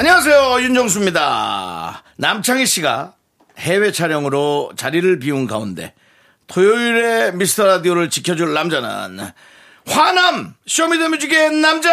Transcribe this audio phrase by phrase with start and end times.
[0.00, 2.02] 안녕하세요 윤정수입니다.
[2.16, 3.12] 남창희 씨가
[3.58, 5.92] 해외 촬영으로 자리를 비운 가운데
[6.46, 9.30] 토요일에 미스터 라디오를 지켜줄 남자는
[9.86, 11.90] 화남 쇼미더뮤직의 남자!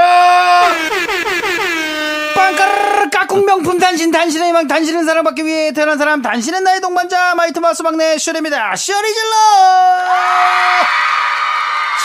[2.34, 7.60] 빵까르르 까꿍 명품 단신 단신의 희망 단신은 사랑받기 위해 태어난 사람 단신은 나의 동반자 마이티
[7.60, 8.74] 마우스 막내 쇼리입니다.
[8.78, 9.36] 쇼리 질러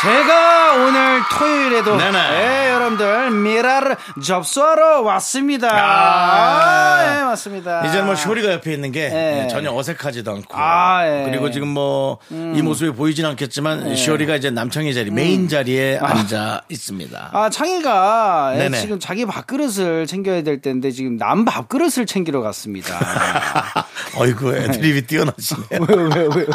[0.00, 2.10] 제가 오늘 토요일에도 네네.
[2.12, 7.02] 네, 여러분들 미라를 접수하러 왔습니다 아.
[7.02, 9.02] 아, 네, 맞습니다 이제 뭐 쇼리가 옆에 있는 게
[9.44, 9.48] 예.
[9.48, 11.24] 전혀 어색하지도 않고 아, 예.
[11.30, 17.30] 그리고 지금 뭐이 모습이 보이진 않겠지만 쇼리가 이제 남창희 자리 메인 자리에 앉아 있습니다.
[17.32, 18.70] 아, 창희가 예.
[18.70, 22.98] 지금 자기 밥그릇을 챙겨야 될 텐데 지금 남 밥그릇을 챙기러 갔습니다.
[24.16, 25.86] 어이구 애드립이 뛰어나시네요.
[25.88, 26.46] 왜요, 왜요, 왜요?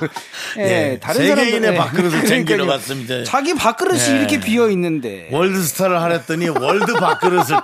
[0.58, 2.66] 예, 세계인의 밥그릇을 챙기러.
[2.66, 3.24] 갔습니다.
[3.28, 4.18] 자기 밥그릇이 예.
[4.20, 5.28] 이렇게 비어 있는데.
[5.34, 7.58] world star를 하랬더니 world 밥그릇을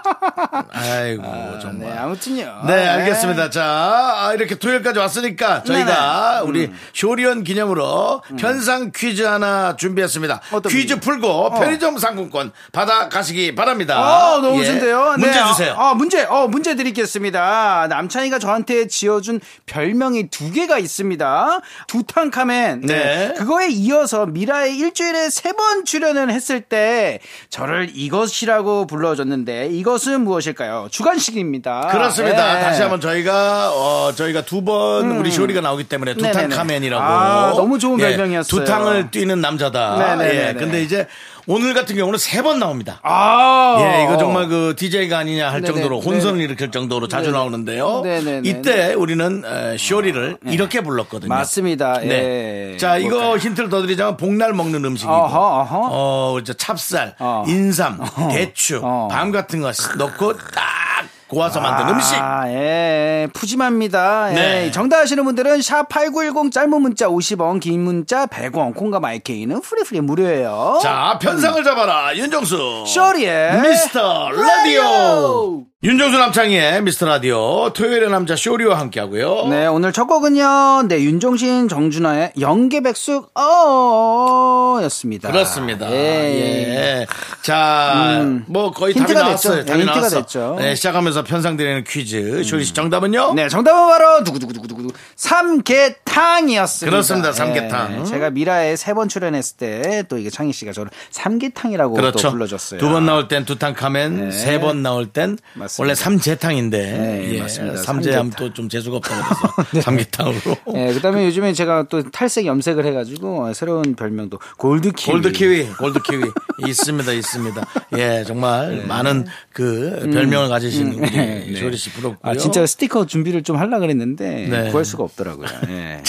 [0.74, 1.24] 아이고
[1.62, 1.90] 정말.
[1.90, 2.64] 네, 아무튼요.
[2.68, 3.50] 네, 알겠습니다.
[3.50, 6.50] 자, 아, 이렇게 토요일까지 왔으니까 저희가 네네.
[6.50, 10.42] 우리 쇼리언 기념으로 편상 퀴즈 하나 준비했습니다.
[10.54, 10.62] 음.
[10.68, 11.00] 퀴즈?
[11.00, 11.50] 풀고 어.
[11.60, 14.00] 편의점 상품권 받아 가시기 바랍니다.
[14.36, 14.66] 어, 너무 예.
[14.66, 15.16] 좋은데요.
[15.18, 15.74] 문제 네, 주세요.
[15.78, 17.88] 어, 어, 문제, 어, 문제 드리겠습니다.
[17.90, 21.60] 남창희가 저한테 지어준 별명이 두 개가 있습니다.
[21.88, 22.82] 두탕카멘.
[22.82, 23.34] 네.
[23.38, 30.88] 그거에 이어서 미라에 일주일에 세번 출연을 했을 때 저를 이것이라고 불러줬는데 이것은 무엇일까요?
[30.92, 31.88] 주간식입니다.
[31.92, 32.58] 그렇습니다.
[32.60, 32.64] 예.
[32.64, 36.18] 다시 한번 저희가 어 저희가 두번 우리 쇼리가 나오기 때문에 음.
[36.18, 36.44] 네네네.
[36.44, 38.60] 두탕 카멘이라고 아, 너무 좋은 별명이었어요.
[38.64, 39.98] 두탕을 뛰는 남자다.
[39.98, 40.48] 네네네네.
[40.50, 40.54] 예.
[40.54, 41.08] 근데 이제
[41.48, 43.00] 오늘 같은 경우는 세 번 나옵니다.
[43.04, 43.78] 아.
[43.80, 45.74] 예, 이거 정말 그 DJ가 아니냐 할 네네.
[45.74, 46.44] 정도로 혼선을 네네.
[46.46, 47.38] 일으킬 정도로 자주 네네.
[47.38, 48.02] 나오는데요.
[48.02, 48.50] 네네네.
[48.50, 51.30] 이때 우리는 에, 쇼리를 이렇게 불렀거든요.
[51.30, 52.00] 맞습니다.
[52.00, 52.74] 네.
[52.74, 52.78] 예.
[52.78, 53.36] 자, 이거 뭘까요?
[53.38, 55.90] 힌트를 더 드리자면 복날 먹는 음식이고, 어허, 어허.
[55.92, 57.44] 어, 이제 찹쌀, 어.
[57.48, 58.00] 인삼,
[58.32, 59.08] 대추, 어.
[59.10, 62.16] 밤 같은 거 넣고 딱 고아서 만든 음식.
[62.16, 63.28] 아, 예.
[63.34, 64.30] 푸짐합니다.
[64.32, 64.34] 예.
[64.34, 64.72] 네.
[64.72, 70.80] 정답 아시는 분들은 샵8910 짧은 문자 50원, 긴 문자 100원, 콩과 마이케이는 free free 무료예요.
[70.82, 72.16] 자, 편상을 잡아라.
[72.16, 72.86] 윤정수.
[72.88, 75.64] 쇼리의 미스터 라디오.
[75.84, 77.74] 윤정수 남창희의 미스터 라디오.
[77.74, 79.48] 토요일의 남자 쇼리와 함께 하고요.
[79.50, 80.84] 네, 오늘 첫 곡은요.
[80.88, 85.30] 네, 윤종신, 정준하의 영계백숙 어 였습니다.
[85.30, 85.92] 그렇습니다.
[85.92, 85.96] 예.
[85.96, 87.08] 예.
[87.42, 88.46] 자, 음.
[88.48, 89.56] 뭐 거의 답이 힌트가 나왔어요.
[89.58, 89.66] 됐죠.
[89.66, 90.16] 답이 네, 힌트가 나왔어.
[90.22, 90.56] 됐죠.
[90.60, 92.44] 네, 시작하면서 편상드리는 퀴즈.
[92.44, 93.34] 쇼리 씨 정답은요?
[93.34, 96.90] 네, 정답은 바로 두구두구두구두구 삼계탕이었습니다.
[96.92, 98.02] 그렇습니다, 삼계탕.
[98.02, 102.20] 예, 제가 미라에 세 번 출연했을 때 또 이게 창희 씨가 저를 삼계탕이라고 그렇죠.
[102.20, 102.80] 또 불러줬어요.
[102.80, 104.32] 두 번 나올 땐 두탕카멘, 네.
[104.32, 105.82] 세번 나올 땐 맞습니다.
[105.82, 107.78] 원래 삼재탕인데 네, 예, 맞습니다.
[107.82, 108.30] 삼계탕.
[108.32, 109.24] 또좀 재수가 없다고
[109.72, 110.56] 그래서 삼계탕으로.
[110.76, 115.12] 예, 그다음에 요즘에 제가 또 탈색 염색을 해가지고 새로운 별명도 골드키위.
[115.12, 116.24] 골드키위, 골드키위
[116.68, 117.66] 있습니다, 있습니다.
[117.98, 121.60] 예, 정말 많은 그 별명을 가지신 우리 네.
[121.60, 122.18] 쇼리 씨 부럽고요.
[122.22, 124.70] 아, 진짜 스티커 준비를 좀 하려 그랬는데 네.
[124.70, 125.48] 구할 수가 없더라고요.
[125.70, 126.02] 예.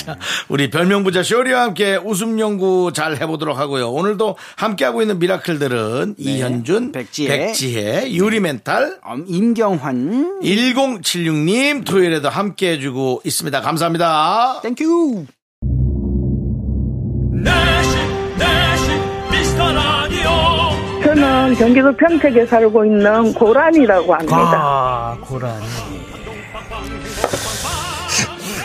[0.48, 3.90] 우리 별명 부자 쇼리와 함께 웃음 연구 잘 해보도록 하고요.
[3.90, 7.00] 오늘도 함께 하고 있는 미라클들은 이현준, 네.
[7.00, 7.28] 백지혜.
[7.38, 10.40] 백지혜, 유리멘탈, 음, 임경환.
[10.42, 13.60] 1076님 토요일에도 함께 해주고 있습니다.
[13.60, 14.60] 감사합니다.
[14.62, 15.26] Thank you.
[17.44, 17.73] 내
[21.24, 24.36] 저는 경기도 평택에 살고 있는 고란이라고 합니다.
[24.36, 25.64] 아, 고라니.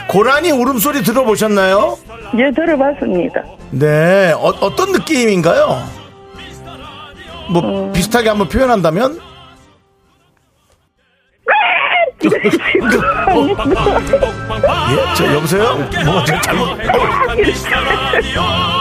[0.09, 1.97] 고라니 울음소리 들어보셨나요?
[2.37, 3.41] 예, 들어봤습니다.
[3.71, 5.81] 네, 어, 떤 느낌인가요?
[7.49, 9.19] 뭐 비슷하게 한번 표현한다면?
[14.91, 15.75] 예, 저 여보세요?
[16.05, 16.77] 뭐가 지금 잘못?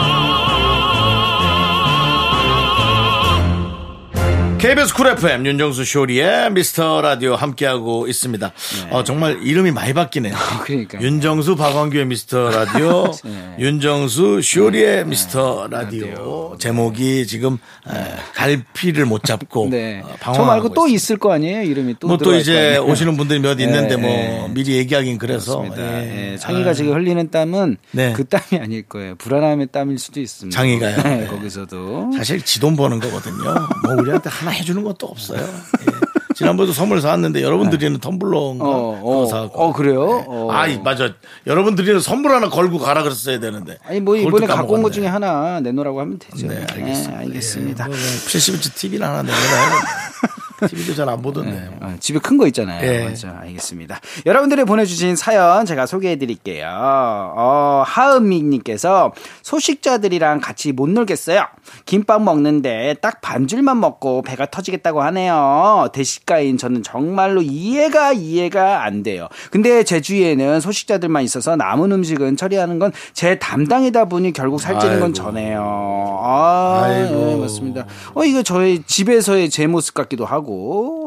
[4.59, 8.53] KBS 쿨 FM 윤정수 쇼리의 미스터 라디오 함께하고 있습니다.
[8.91, 10.35] 어, 정말 이름이 많이 바뀌네요.
[10.65, 11.01] 그러니까요.
[11.01, 13.55] 윤정수 박광규의 미스터 라디오, 네.
[13.61, 16.57] 윤정수 쇼리의 미스터 라디오.
[16.59, 17.59] 제목이 지금
[17.89, 17.93] 에,
[18.35, 20.01] 갈피를 못 잡고 네.
[20.05, 20.95] 어, 저 방황하고 말고 또 있습니다.
[20.97, 21.63] 있을 거 아니에요?
[21.63, 22.09] 이름이 또.
[22.09, 22.85] 뭐또 들어갈 거 이제 아니에요?
[22.85, 24.49] 오시는 분들이 몇 있는데 뭐 네.
[24.51, 25.65] 미리 얘기하긴 그래서.
[25.79, 26.33] 예.
[26.33, 28.13] 예, 창희가 지금 흘리는 땀은 네.
[28.13, 29.15] 그 땀이 아닐 거예요.
[29.19, 30.61] 불안함의 땀일 수도 있습니다.
[30.61, 31.27] 네, 네.
[31.29, 32.11] 거기서도.
[32.17, 33.55] 사실 지돈 버는 거거든요.
[33.85, 35.41] 뭐 우리한테 하나 해주는 것도 없어요.
[35.41, 36.09] 예.
[36.35, 39.61] 지난번에도 선물 사왔는데 여러분 드리는 텀블러인가 어, 그거 어, 사왔고.
[39.61, 40.25] 어, 그래요?
[40.29, 40.49] 어.
[40.53, 41.13] 아, 맞아.
[41.49, 43.77] 여러분 드리는 선물 하나 걸고 가라 그랬어야 되는데.
[43.85, 44.93] 아니 뭐 이번에 또 갖고 온 것.
[44.93, 46.47] 중에 하나 내놓으라고 하면 되죠.
[46.47, 47.19] 네, 알겠습니다.
[47.19, 47.85] 알겠습니다.
[47.87, 49.83] 예, 뭐, 70인치 TV를 하나 내려놔야
[50.67, 51.71] TV도 잘 안 보던데.
[51.81, 52.87] 어, 집에 큰 거 있잖아요.
[52.87, 53.05] 예.
[53.09, 53.37] 맞아.
[53.43, 54.01] 알겠습니다.
[54.27, 56.67] 여러분들이 보내주신 사연 제가 소개해 드릴게요.
[56.71, 59.13] 어, 하은미님께서
[59.43, 61.45] 소식자들이랑 같이 못 놀겠어요.
[61.87, 65.89] 김밥 먹는데 딱 반줄만 먹고 배가 터지겠다고 하네요.
[65.93, 69.29] 대식가인 저는 정말로 이해가 이해가 안 돼요.
[69.51, 75.13] 근데 제 주위에는 소식자들만 있어서 남은 음식은 처리하는 건 제 담당이다 보니 결국 살찌는 건.
[75.15, 76.21] 저네요.
[76.23, 77.33] 아, 아이고.
[77.33, 77.87] 예, 맞습니다.
[78.15, 80.48] 어, 이거 저희 집에서의 제 모습 같기도 하고,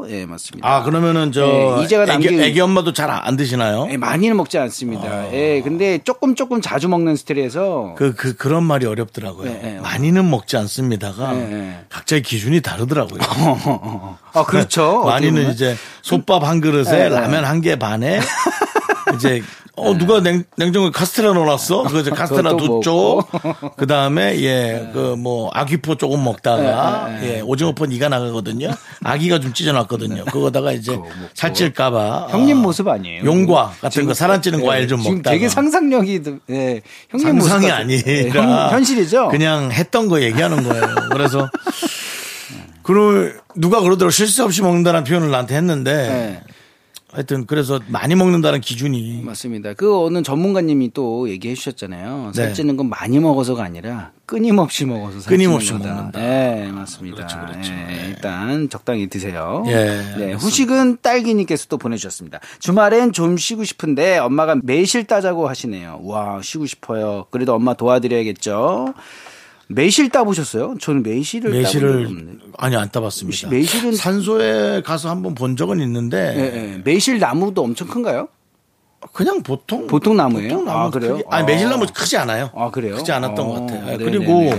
[0.10, 0.68] 예, 맞습니다.
[0.68, 3.88] 아, 그러면은 저 예, 이제가 애기, 남긴- 애기 엄마도 잘 안 드시나요?
[3.92, 5.32] 예, 많이는 먹지 않습니다.
[5.34, 9.50] 예, 근데 조금 조금 자주 먹는 스타일에서 그, 그, 그런 말이 어렵더라고요.
[9.50, 9.80] 예, 예.
[9.80, 11.80] 많이는 먹지 않습니다가 예, 예.
[11.90, 13.20] 각자의 기준이 다르더라고요.
[14.34, 15.04] 아, 그렇죠.
[15.04, 15.52] 많이는.
[15.52, 17.10] 이제 솥밥 한 그릇에.
[17.10, 18.20] 라면 한 개 반에
[19.16, 19.42] 이제
[19.82, 21.84] 어 누가 냉, 냉장고에 카스테라 넣어놨어?
[21.84, 23.24] 그거 이제 카스테라 두 쪽.
[23.78, 28.72] 그 다음에 예 그 뭐 아귀포 조금 먹다가 예 오징어포 이가 나가거든요.
[29.04, 30.26] 아기가 좀 찢어놨거든요.
[30.26, 30.98] 그거다가 이제
[31.34, 33.24] 살찔까봐 형님 어, 모습 아니에요.
[33.26, 38.32] 용과 같은 거 살안찌는 과일 좀 지금 먹다가 되게 상상력이, 예, 형님 모습 상상이 아니라
[38.32, 39.30] 현, 현실이죠?
[39.30, 40.86] 그냥 했던 거 얘기하는 거예요.
[41.12, 41.50] 그래서
[42.84, 46.52] 그럼 누가 그러더라고 실수 없이 먹는다는 표현을 나한테 했는데 예.
[47.12, 49.74] 하여튼 그래서 많이 먹는다는 기준이 맞습니다.
[49.74, 52.32] 그 어느 전문가님이 또 얘기해 주셨잖아요.
[52.34, 52.34] 네.
[52.34, 55.94] 살찌는 건 많이 먹어서가 아니라 끊임없이 먹어서 살찌는 끊임없이 거다.
[55.94, 56.20] 먹는다.
[56.20, 57.18] 네, 맞습니다.
[57.18, 57.72] 그렇죠, 그렇죠.
[57.74, 58.06] 예, 네.
[58.08, 59.64] 일단 적당히 드세요.
[59.68, 59.74] 예,
[60.18, 60.34] 네.
[60.34, 62.40] 후식은 딸기님께서 또 보내주셨습니다.
[62.60, 66.00] 주말엔 좀 쉬고 싶은데 엄마가 매실 따자고 하시네요.
[66.04, 67.26] 와, 쉬고 싶어요.
[67.30, 68.94] 그래도 엄마 도와드려야겠죠.
[69.74, 70.76] 매실 따보셨어요?
[70.80, 72.40] 저는 매실을 매실을.
[72.58, 73.50] 아니 안 따봤습니다.
[73.50, 76.42] 매실은- 산소에 가서 한번 본 적은 있는데 예,
[76.76, 76.82] 예.
[76.84, 78.28] 매실 나무도 엄청 큰가요?
[79.14, 80.50] 그냥 보통 보통 나무예요?
[80.50, 81.14] 보통 나무 아, 그래요?
[81.18, 81.46] 크기- 아니 아.
[81.46, 82.52] 매실 나무 크지 않아요.
[82.56, 82.96] 아, 그래요?
[82.96, 83.80] 크지 않았던 어, 것 같아요.
[83.94, 84.04] 예, 네네네.
[84.12, 84.54] 그리고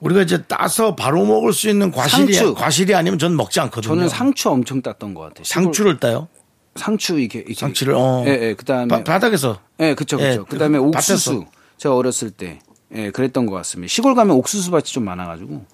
[0.00, 2.54] 우리가 이제 따서 바로 먹을 수 있는 과실이 상추.
[2.54, 3.94] 과실이 아니면 전 먹지 않거든요.
[3.94, 5.44] 저는 상추 엄청 땄던 것 같아요.
[5.44, 6.28] 상추를 따요.
[6.74, 8.24] 상추 이게, 이게 상추를 어.
[8.26, 8.54] 예, 예.
[8.54, 10.26] 그다음에 바, 바닥에서 예, 그쵸, 그쵸.
[10.26, 11.30] 예, 그다음에 그 옥수수.
[11.40, 11.50] 밭에서.
[11.76, 12.60] 제가 어렸을 때
[12.94, 13.90] 예, 그랬던 것 같습니다.
[13.90, 15.64] 시골 가면 옥수수 밭이 좀 많아가지고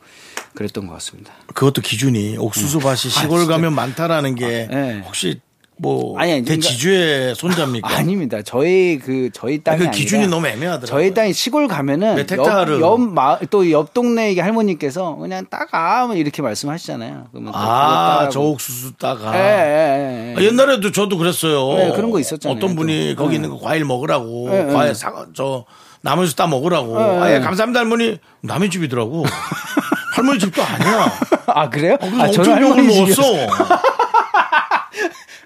[0.55, 1.33] 그랬던 것 같습니다.
[1.55, 3.53] 그것도 기준이 옥수수 밭이 시골 진짜.
[3.55, 5.03] 가면 많다라는 게 예.
[5.07, 5.41] 혹시
[5.81, 7.87] 뭐 아니, 아니, 그러니까- 대지주의 손자입니까?
[7.89, 8.43] 아 닙니다.
[8.43, 10.87] 저희 그 저희 땅이 그 아니라 기준이 너무 애매하더라고요.
[10.87, 12.81] 저희 땅이 시골 가면은 몇 헥타르?
[12.81, 17.29] 옆옆또옆 동네 이 할머니께서 그냥 따가 뭐 이렇게 말씀하시잖아요.
[17.31, 18.31] 그러면 또 그거 아, 따라고.
[18.33, 19.33] 저 옥수수 따가.
[19.37, 20.35] 예, 예, 예.
[20.37, 21.77] 아, 옛날에도 저도 그랬어요.
[21.77, 23.23] 네, 그런 거 있었잖아요, 어떤 분이 또.
[23.23, 23.35] 거기 네.
[23.37, 24.73] 있는 거 과일 먹으라고, 네, 네.
[24.73, 25.65] 과일 사, 저
[26.03, 26.99] 남의 숲따 먹으라고.
[26.99, 27.45] 네, 아, 예, 네.
[27.45, 28.19] 감사합니다 할머니.
[28.43, 29.25] 남의 집이더라고.
[30.15, 31.13] 할머니 집도 아니야.
[31.47, 31.97] 아 그래요?
[32.01, 33.23] 어, 아 저는 할머니 먹었어.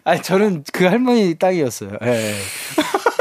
[0.04, 1.90] 아 저는 그 할머니 땅이었어요.
[2.04, 2.34] 예.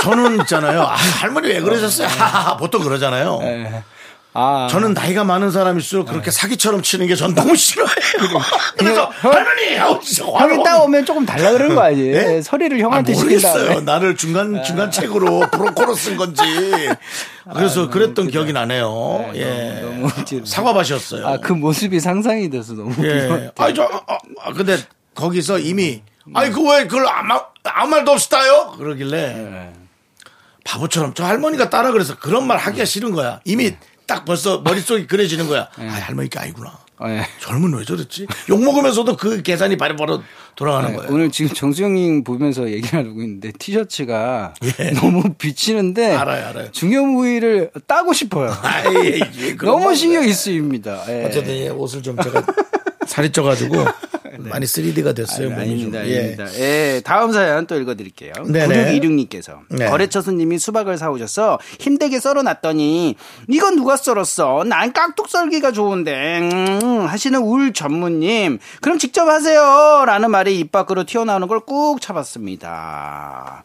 [0.01, 0.81] 저는 있잖아요.
[0.81, 2.07] 아, 할머니 왜 그러셨어요?
[2.07, 2.57] 하하하.
[2.57, 3.39] 보통 그러잖아요.
[3.43, 3.83] 예.
[4.33, 7.87] 아 저는 나이가 많은 사람일수록 그렇게 사기처럼 치는 게 전 너무 싫어요.
[8.77, 12.13] 그래서 형- 할머니 형이 따오면 조금 달라 그런 거 아니에요?
[12.13, 12.41] 네?
[12.41, 13.81] 서리를 아, 형한테 시킨 모르겠어요.
[13.81, 16.41] 나를 중간 중간 책으로 브로커로 쓴 건지.
[17.53, 19.31] 그래서 그랬던 기억이 나네요.
[19.35, 19.79] 예.
[19.81, 20.43] 너무 웃기네.
[20.45, 21.27] 사과밭이었어요.
[21.27, 23.51] 아 그 모습이 상상이 돼서 너무 예.
[23.57, 24.77] 아니 저 아, 아, 근데
[25.13, 28.73] 거기서 이미 아니 그 왜 그걸 아무, 아무 말도 없이 따요?
[28.77, 29.73] 그러길래 네.
[30.63, 33.41] 바보처럼 저 할머니가 따라 그래서 그런 말 하기가 싫은 거야.
[33.43, 33.75] 이미
[34.11, 35.69] 딱 벌써 머릿속이 그려지는 거야.
[35.77, 36.77] 아, 할머니가 아니구나.
[37.05, 37.25] 예.
[37.39, 38.27] 젊은 왜 저랬지?
[38.49, 40.21] 욕 먹으면서도 그 계산이 바로바로
[40.57, 41.11] 돌아가는 네, 거예요.
[41.13, 44.91] 오늘 지금 정수영님 보면서 얘기하고 있는데 티셔츠가 예.
[44.99, 46.71] 너무 비치는데 알아요, 알아요.
[46.71, 48.53] 중요 부위를 따고 싶어요.
[48.61, 49.95] 아이, 예, 그런 너무 건데.
[49.95, 51.03] 신경이 쓰입니다.
[51.07, 51.23] 예.
[51.25, 52.43] 어쨌든 예, 옷을 좀 제가
[53.07, 53.77] 살이 쪄가지고
[54.49, 55.49] 많이 3D가 됐어요.
[55.49, 55.61] 몸이 네.
[55.61, 56.09] 아닙니다, 좀.
[56.09, 56.37] 예.
[56.59, 58.33] 예, 다음 사연 또 읽어드릴게요.
[58.47, 58.99] 네네.
[58.99, 59.87] 9626님께서 네.
[59.89, 63.15] 거래처 손님이 수박을 사오셔서 힘들게 썰어놨더니
[63.47, 64.63] 이건 누가 썰었어?
[64.65, 71.03] 난 깍둑 썰기가 좋은데 음, 하시는 울 전무님 그럼 직접 하세요 라는 말이 입 밖으로
[71.05, 73.63] 튀어나오는 걸 꾹 참았습니다.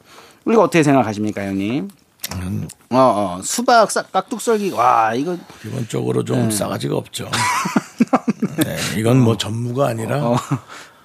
[0.48, 1.88] 이거 어떻게 생각하십니까, 형님?
[2.34, 2.68] 음.
[2.90, 6.54] 어, 어, 수박 싹 깍둑 썰기 와 이거 기본적으로 좀 네.
[6.54, 7.30] 싸가지가 없죠.
[8.64, 10.36] 네, 이건 뭐 전무가 아니라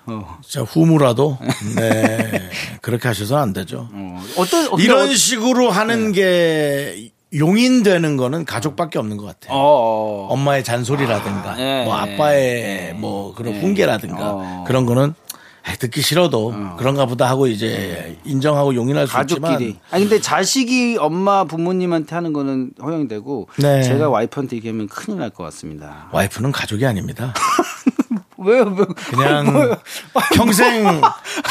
[0.05, 0.39] 어.
[0.43, 1.37] 진짜 후무라도
[1.75, 2.49] 네,
[2.81, 3.87] 그렇게 하셔서는 안 되죠.
[3.91, 6.21] 어, 어떤 어떤- 이런 식으로 하는 네.
[6.21, 9.53] 게 용인되는 거는 가족밖에 없는 것 같아요.
[9.57, 10.33] 어, 어.
[10.33, 12.43] 엄마의 잔소리라든가, 아, 예, 뭐 예, 아빠의
[12.89, 13.59] 예, 뭐 그런 예.
[13.61, 14.63] 훈계라든가 어.
[14.67, 15.13] 그런 거는
[15.79, 19.53] 듣기 싫어도 그런가 보다 하고 이제 인정하고 용인할 수 가족끼리.
[19.65, 23.81] 있지만 아니 근데 자식이 엄마 부모님한테 하는 거는 허용이 되고 네.
[23.83, 26.07] 제가 와이프한테 얘기하면 큰일 날 것 같습니다.
[26.11, 27.33] 와이프는 가족이 아닙니다.
[28.37, 28.65] 왜요?
[28.65, 29.77] 뭐, 그냥 뭐요?
[30.35, 31.01] 평생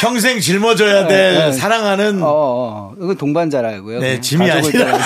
[0.00, 1.52] 평생 짊어져야 될 네, 네.
[1.52, 4.00] 사랑하는 어, 어, 이건 동반자라고요.
[4.00, 4.98] 네, 짐이 아니라.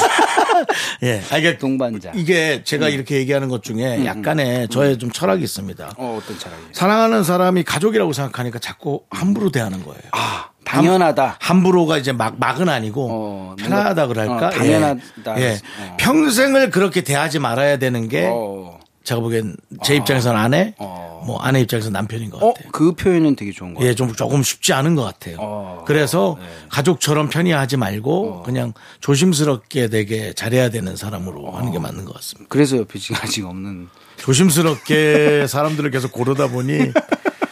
[1.02, 1.22] 예.
[1.30, 2.12] 아, 이게 동반자.
[2.14, 5.94] 이게 제가 이렇게 얘기하는 것 중에 약간의 저의 좀 철학이 있습니다.
[5.96, 6.60] 어, 어떤 차라리.
[6.72, 10.00] 사랑하는 사람이 가족이라고 생각하니까 자꾸 함부로 대하는 거예요.
[10.12, 11.36] 아, 당연하다.
[11.40, 14.46] 함부로가 이제 막 막은 아니고 어, 편하다 그럴까?
[14.46, 15.38] 어, 당연하다.
[15.38, 15.42] 예.
[15.42, 15.60] 예.
[15.80, 15.96] 어.
[15.98, 18.78] 평생을 그렇게 대하지 말아야 되는 게 어.
[19.04, 21.22] 제가 보기엔 제 입장에서는 아내, 어.
[21.26, 22.70] 뭐 아내 입장에서 남편인 것 어, 같아요.
[22.72, 23.90] 그 표현은 되게 좋은 거 같아요.
[23.90, 25.36] 예, 좀 조금 쉽지 않은 것 같아요.
[25.40, 25.84] 어.
[25.86, 26.46] 그래서 네.
[26.70, 28.42] 가족처럼 편히하지 말고 어.
[28.42, 32.48] 그냥 조심스럽게 되게 잘해야 되는 사람으로 하는 게 맞는 것 같습니다.
[32.48, 33.88] 그래서 옆에 지금 아직 없는.
[34.16, 36.92] 조심스럽게 사람들을 계속 고르다 보니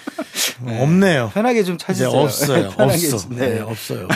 [0.65, 1.31] 없네요.
[1.35, 2.09] 편하게 좀 찾으세요.
[2.11, 2.71] 없어요.
[2.77, 3.19] 편하게 없어.
[3.19, 3.61] 좀, 네, 네.
[3.61, 4.09] 없어요.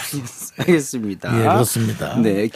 [0.58, 1.36] 알겠습니다.
[1.38, 2.16] 예, 그렇습니다.
[2.18, 2.48] 네.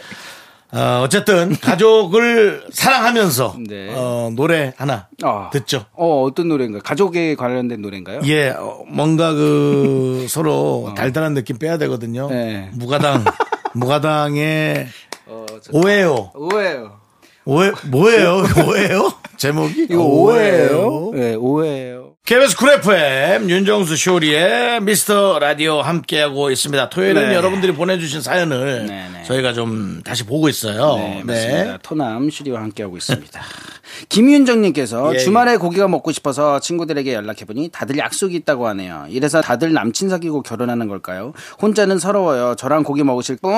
[0.73, 3.93] 어, 어쨌든 가족을 사랑하면서 네.
[3.93, 5.49] 어, 노래 하나 아.
[5.51, 5.85] 듣죠.
[5.93, 6.81] 어, 어떤 노래인가요?
[6.81, 8.21] 가족에 관련된 노래인가요?
[8.25, 12.25] 예, 어, 뭔가 그 서로 달달한 느낌 빼야 되거든요.
[12.25, 12.29] 어.
[12.29, 12.69] 네.
[12.73, 13.25] 무가당,
[13.73, 14.87] 무가당의
[15.27, 16.31] 어, 저- 오해요.
[16.35, 16.99] 오해요.
[17.43, 18.43] 오해 뭐예요?
[18.67, 19.11] 오해요?
[19.41, 21.11] 제목이 이거 오해예요?
[21.15, 22.11] 네, 오해예요.
[22.23, 26.89] KBS 쿨 FM 윤정수 쇼리의 미스터 라디오 함께하고 있습니다.
[26.89, 27.35] 토요일은 네.
[27.35, 29.23] 여러분들이 보내주신 사연을 네, 네.
[29.23, 30.95] 저희가 좀 다시 보고 있어요.
[30.97, 31.79] 네, 맞습니다.
[31.81, 33.41] 토남 슈리와 함께하고 있습니다.
[34.09, 39.05] 김윤정님께서 예, 주말에 고기가 먹고 싶어서 친구들에게 연락해보니 다들 약속이 있다고 하네요.
[39.09, 41.33] 이래서 다들 남친 사귀고 결혼하는 걸까요?
[41.61, 42.55] 혼자는 서러워요.
[42.55, 43.51] 저랑 고기 먹으실 분?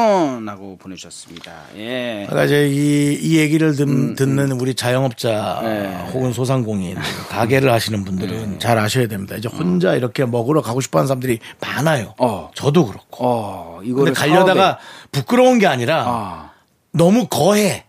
[0.49, 1.51] 하고 보내주셨습니다.
[1.77, 2.27] 예.
[2.29, 6.09] 아까 이제 이, 이 얘기를 듣, 는 우리 자영업자 음, 네.
[6.13, 6.95] 혹은 소상공인
[7.29, 9.35] 가게를 하시는 분들은 잘 아셔야 됩니다.
[9.35, 12.13] 이제 혼자 이렇게 먹으러 가고 싶어 하는 사람들이 많아요.
[12.17, 12.49] 어.
[12.55, 13.17] 저도 그렇고.
[13.19, 14.77] 어, 이거를 가려다가
[15.11, 16.49] 부끄러운 게 아니라 아.
[16.95, 17.85] 너무 거해.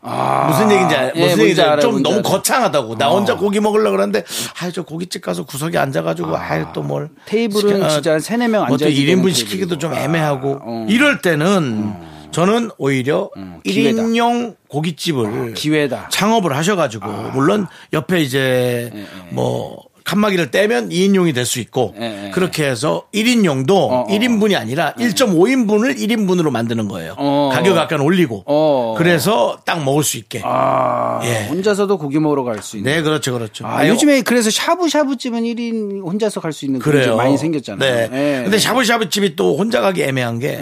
[0.49, 2.23] 무슨 얘기인지 알, 예, 무슨 뭔지 얘기인지 알- 알아요, 좀 너무 알아요.
[2.23, 2.97] 거창하다고.
[2.97, 4.25] 나 혼자 고기 먹으려고 그러는데
[4.61, 7.11] 아, 저 고깃집 가서 구석에 앉아가지고 아, 또 뭘.
[7.27, 10.05] 테이블은 시켜- 진짜 세네 명 뭐또 앉아있기 1인분 때문에 시키기도 좀 테이블이고.
[10.17, 10.59] 애매하고.
[10.63, 10.87] 어.
[10.89, 11.95] 이럴 때는
[12.35, 13.31] 저는 오히려
[13.65, 14.03] 기회다.
[14.03, 16.09] 1인용 고깃집을 기회다.
[16.11, 18.91] 창업을 하셔가지고 물론 옆에 이제
[19.31, 22.31] 뭐 칸막이를 떼면 2인용이 될 수 있고 예, 예.
[22.31, 24.07] 그렇게 해서 1인용도 어.
[24.11, 27.15] 1인분이 아니라 1.5인분을 1인분으로 만드는 거예요.
[27.17, 27.49] 어.
[27.51, 28.95] 가격 약간 올리고 어.
[28.99, 30.43] 그래서 딱 먹을 수 있게.
[30.45, 31.47] 아, 예.
[31.49, 32.93] 혼자서도 고기 먹으러 갈 수 있는.
[32.93, 33.67] 네, 그렇죠, 그렇죠.
[33.67, 37.11] 아, 요즘에 그래서 샤브샤브 집은 1인 혼자서 갈 수 있는 그런 게.
[37.11, 38.11] 많이 생겼잖아요.
[38.11, 38.39] 네.
[38.41, 38.43] 예.
[38.43, 40.61] 근데 샤브샤브 집이 또 혼자 가기 애매한 게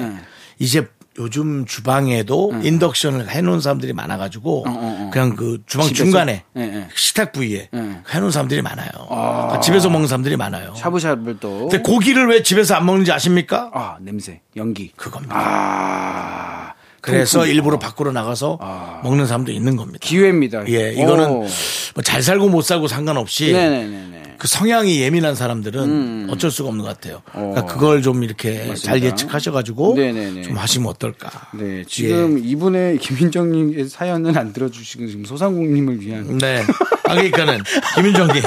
[0.60, 0.86] 이제
[1.18, 4.64] 요즘 주방에도 인덕션을 해놓은 사람들이 많아가지고
[5.12, 6.04] 그냥 그 주방 집에서?
[6.04, 6.88] 중간에 예, 예.
[6.94, 7.96] 식탁 부위에 예.
[8.10, 8.88] 해놓은 사람들이 많아요.
[9.08, 10.74] 그러니까 집에서 먹는 사람들이 많아요.
[10.74, 11.68] 샤브샤브를 또.
[11.68, 13.70] 근데 고기를 왜 집에서 안 먹는지 아십니까?
[13.74, 14.92] 아, 냄새, 연기.
[14.96, 15.34] 그겁니다.
[15.38, 16.72] 아.
[17.02, 17.54] 그래서 통풍.
[17.54, 19.98] 일부러 밖으로 나가서 먹는 사람도 있는 겁니다.
[20.00, 20.66] 기회입니다.
[20.68, 21.46] 예, 이거는 오.
[21.94, 24.21] 뭐잘 살고 못 살고 상관없이 네네네네.
[24.42, 27.22] 그 성향이 예민한 사람들은 어쩔 수가 없는 것 같아요.
[27.30, 27.66] 그러니까 어.
[27.66, 29.06] 그걸 좀 이렇게 잘 맞습니다.
[29.06, 30.42] 예측하셔가지고 네네네.
[30.42, 31.30] 좀 하시면 어떨까.
[31.52, 32.48] 네, 지금 예.
[32.48, 36.38] 이분의 김민정님의 사연은 안 들어주시고 지금 소상공님을 위한.
[36.38, 36.60] 네.
[37.04, 37.60] 아, 그러니까는
[37.94, 38.42] 김윤정님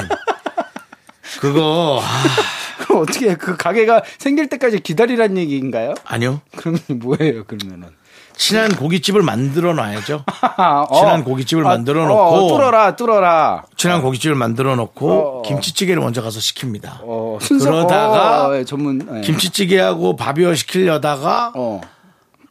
[1.40, 5.94] 그거 아, 그럼 어떻게 그 가게가 생길 때까지 기다리란 얘기인가요?
[6.04, 6.42] 아니요.
[6.56, 7.88] 그러면 뭐예요, 그러면은?
[8.36, 10.24] 친한 고깃집을 만들어 놔야죠.
[10.58, 10.94] 어.
[10.94, 12.20] 친한 고깃집을 만들어 놓고.
[12.20, 13.64] 어, 뚫어라, 뚫어라.
[13.76, 15.42] 친한 고깃집을 만들어 놓고 어.
[15.42, 16.98] 김치찌개를 먼저 가서 시킵니다.
[17.02, 19.20] 어, 순서 그러다가 어, 예, 전문 예.
[19.22, 21.80] 김치찌개하고 밥이어 시키려다가 어.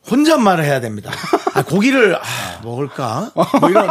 [0.09, 1.11] 혼잣말을 해야 됩니다.
[1.53, 2.19] 아, 고기를 아,
[2.63, 3.31] 먹을까?
[3.33, 3.87] 뭐 이런.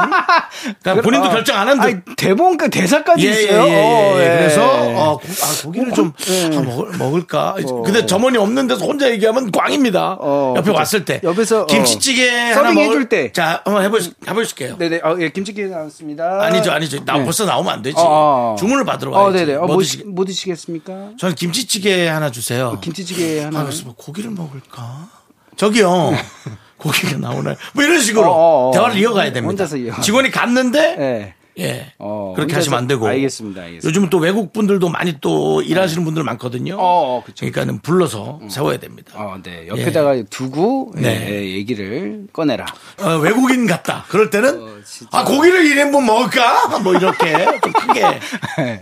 [0.83, 2.03] 그러니까 본인도 아, 결정 안 한데.
[2.17, 3.65] 대본 그 대사까지 예, 예, 있어요.
[3.65, 3.75] 예, 예.
[3.75, 4.39] 어, 예.
[4.39, 6.57] 그래서 어, 고, 아, 고기를 좀 예.
[6.57, 7.57] 아, 먹을, 먹을까?
[7.85, 10.19] 근데 점원이 없는 데서 혼자 얘기하면 꽝입니다.
[10.21, 10.75] 어, 옆에 그죠.
[10.75, 11.21] 왔을 때.
[11.25, 11.67] 옆에서, 어.
[11.67, 13.33] 김치찌개 하나 먹을 해줄 때.
[13.33, 14.79] 자, 한번 해보, 해보실게요.
[14.79, 15.01] 네네.
[15.03, 16.43] 어, 예, 김치찌개 나왔습니다.
[16.43, 17.05] 아니죠, 아니죠.
[17.05, 17.25] 나 네.
[17.25, 17.97] 벌써 나오면 안 되지.
[17.99, 18.57] 어, 어.
[18.59, 19.47] 주문을 받으러 어, 와야지.
[19.47, 19.55] 네네.
[19.57, 19.99] 어, 뭐 뭐, 드시...
[19.99, 20.93] 시, 뭐 드시겠습니까?
[21.19, 22.79] 저는 김치찌개 하나 주세요.
[22.81, 23.61] 김치찌개 하나.
[23.61, 25.24] 아, 그래서 뭐 고기를 먹을까?
[25.57, 26.13] 저기요.
[26.77, 27.57] 고기가 나오나요?
[27.73, 28.73] 뭐 이런 식으로 어, 어, 어.
[28.73, 29.47] 대화를 이어가야 됩니다.
[29.49, 30.01] 혼자서 이어.
[30.01, 31.65] 직원이 갔는데 예.
[31.65, 31.93] 예.
[31.99, 33.07] 어, 그렇게 하시면 안 되고.
[33.07, 33.89] 알겠습니다, 알겠습니다.
[33.89, 36.75] 요즘은 또 외국 분들도 많이 또 일하시는 분들 많거든요.
[36.77, 36.79] 어,
[37.19, 37.47] 어, 그쵸.
[37.47, 39.13] 그러니까는 불러서 세워야 됩니다.
[39.17, 39.67] 어, 네.
[39.69, 41.27] 옆에다가 두고 네.
[41.31, 42.67] 예, 얘기를 꺼내라.
[43.03, 44.05] 어, 외국인 같다.
[44.09, 44.75] 그럴 때는 어.
[45.13, 46.79] 아 고기를 1인분 먹을까?
[46.81, 47.33] 뭐 이렇게
[47.63, 48.03] 좀 크게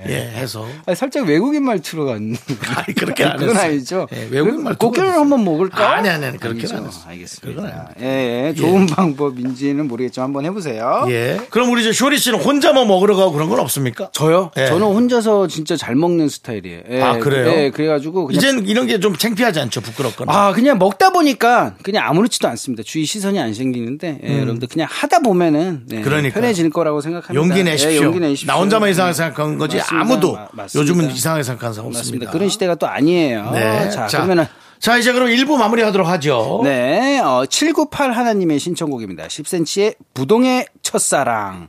[0.08, 2.34] 예 해서 아니, 살짝 외국인 말투로 간.
[2.76, 3.56] 아니, 그렇게 안 그건.
[3.56, 4.08] 아니죠.
[4.12, 5.12] 예, 외국인 말투가 고기를.
[5.12, 5.94] 한번 먹을까?
[5.96, 6.76] 아니, 아니, 아니, 아니죠.
[6.76, 7.04] 안 했어요.
[7.06, 7.46] 알겠습니다.
[7.62, 7.94] 그건 아닙니다.
[8.00, 11.04] 예, 예, 좋은 방법인지는 모르겠지만 한번 해보세요.
[11.08, 11.40] 예.
[11.50, 14.10] 그럼 우리 이제 쇼리 씨는 혼자 혼자 뭐 먹으러 가고 그런 건 없습니까?
[14.12, 14.52] 저요?
[14.56, 14.66] 예.
[14.66, 16.80] 저는 혼자서 진짜 잘 먹는 스타일이에요.
[16.90, 17.48] 예, 아, 그래요?
[17.50, 20.32] 예, 그래가지고 그냥 이젠 이런 게 좀 창피하지 않죠, 부끄럽거나.
[20.32, 22.84] 아, 그냥 먹다 보니까 그냥 아무렇지도 않습니다.
[22.84, 26.02] 주위 시선이 안 생기는데, 예, 여러분들 그냥 하다 보면은 예, 음.
[26.02, 26.40] 그러니까요.
[26.40, 27.34] 편해질 거라고 생각합니다.
[27.34, 28.04] 용기 예, 내십시오.
[28.04, 28.46] 용기 내십시오.
[28.46, 30.00] 나 혼자만 이상하게 생각하는 거지 맞습니다.
[30.00, 30.80] 아무도 마- 맞습니다.
[30.92, 31.88] 요즘은 이상하게 생각하는 사람.
[31.88, 32.30] 없습니다.
[32.30, 33.50] 그런 시대가 또 아니에요.
[33.50, 33.90] 네.
[33.90, 34.46] 자, 자, 그러면은
[34.78, 36.60] 자, 이제 그럼 1부 마무리 하도록 하죠.
[36.64, 39.26] 네, 어, 798 하나님의 신청곡입니다.
[39.26, 41.68] 10cm의 부동의 첫사랑.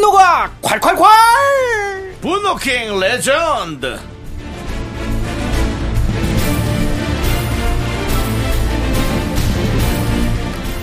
[0.00, 2.20] 분노가 콸콸콸!
[2.22, 3.98] 분노킹 레전드.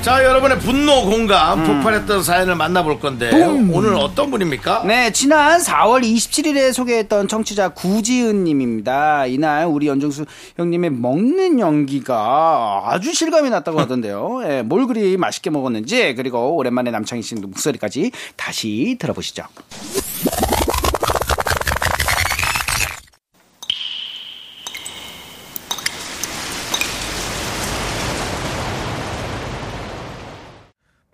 [0.07, 3.29] 자, 여러분의 분노 공감 폭발했던 사연을 만나볼 건데
[3.73, 4.85] 오늘 어떤 분입니까?
[4.85, 9.25] 네, 지난 4월 27일에 소개했던 청취자 구지은 님입니다.
[9.25, 14.43] 이날 우리 연정수 형님의 먹는 연기가 아주 실감이 났다고 하던데요.
[14.47, 19.43] 예, 뭘 그리 맛있게 먹었는지, 그리고 오랜만에 남창희 씨 목소리까지 다시 들어보시죠.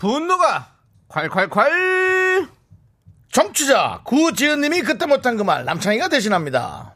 [0.03, 0.67] 분노가
[1.07, 2.49] 콸콸콸.
[3.31, 6.93] 정취자 구지은님이 그때 못한 그 말 남창희가 대신합니다.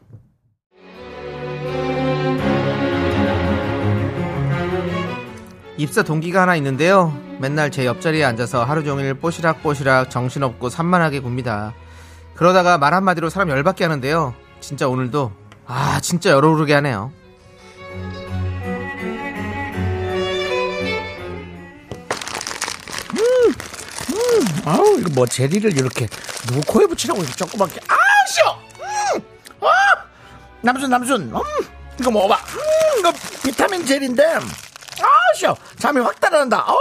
[5.78, 7.16] 입사 동기가 하나 있는데요.
[7.40, 11.72] 맨날 제 옆자리에 앉아서 하루 종일 뽀시락뽀시락 정신없고 산만하게 굽니다.
[12.34, 14.34] 그러다가 말 한마디로 사람 열받게 하는데요.
[14.60, 15.32] 진짜 오늘도
[15.66, 17.12] 아 진짜 열오르게 하네요
[24.68, 26.06] 아우 이거 뭐 제리를 이렇게
[26.46, 27.80] 누구 코에 붙이라고 이렇게 조그맣게.
[27.88, 27.94] 아
[28.26, 28.58] 쉬어
[29.14, 29.22] 음,
[29.62, 29.68] 아
[30.60, 31.22] 남순 남순.
[31.34, 31.40] 음,
[31.98, 32.34] 이거 먹어봐.
[32.36, 34.24] 음, 이거 비타민 젤인데.
[34.34, 36.58] 아 쉬어 잠이 확 달아난다.
[36.70, 36.76] 어!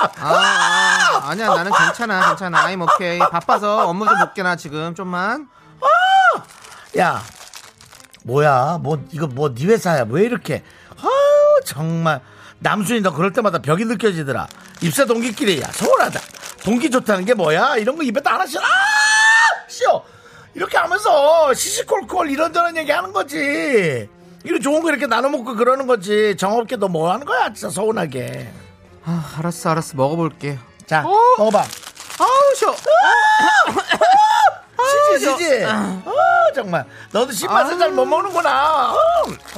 [0.00, 2.66] 아, 아 아니야 나는 괜찮아 괜찮아.
[2.66, 3.18] I'm 오케이.
[3.18, 4.94] 바빠서 업무 좀 볼게 나 지금.
[4.94, 5.48] 좀만.
[6.98, 7.22] 야
[8.22, 8.78] 뭐야?
[8.80, 10.04] 뭐 이거 뭐 네 회사야?
[10.08, 10.62] 왜 이렇게?
[11.02, 12.20] 아우 정말
[12.64, 14.48] 남순이 너 그럴 때마다 벽이 느껴지더라.
[14.80, 15.66] 입사 동기끼리 야.
[15.70, 16.18] 서운하다.
[16.64, 17.76] 동기 좋다는 게 뭐야?
[17.76, 18.64] 이런 거 입에다 하나씩 아
[19.68, 20.02] 쉬어
[20.54, 24.08] 이렇게 하면서 시시콜콜 이런저런 얘기 하는 거지.
[24.46, 26.34] 이거 좋은 거 이렇게 나눠 먹고 그러는 거지.
[26.38, 27.52] 정없게 너 뭐 하는 거야?
[27.52, 28.50] 진짜 서운하게.
[29.04, 29.94] 아 알았어 알았어.
[29.96, 30.58] 먹어볼게.
[30.86, 31.02] 자
[31.36, 31.58] 먹어봐.
[31.60, 32.74] 아우 쉬어
[35.18, 35.64] 시지 시지.
[35.64, 36.12] 어,
[36.54, 36.86] 정말.
[37.12, 38.92] 너도 신맛을 잘 못 먹는구나.
[38.94, 38.96] 어,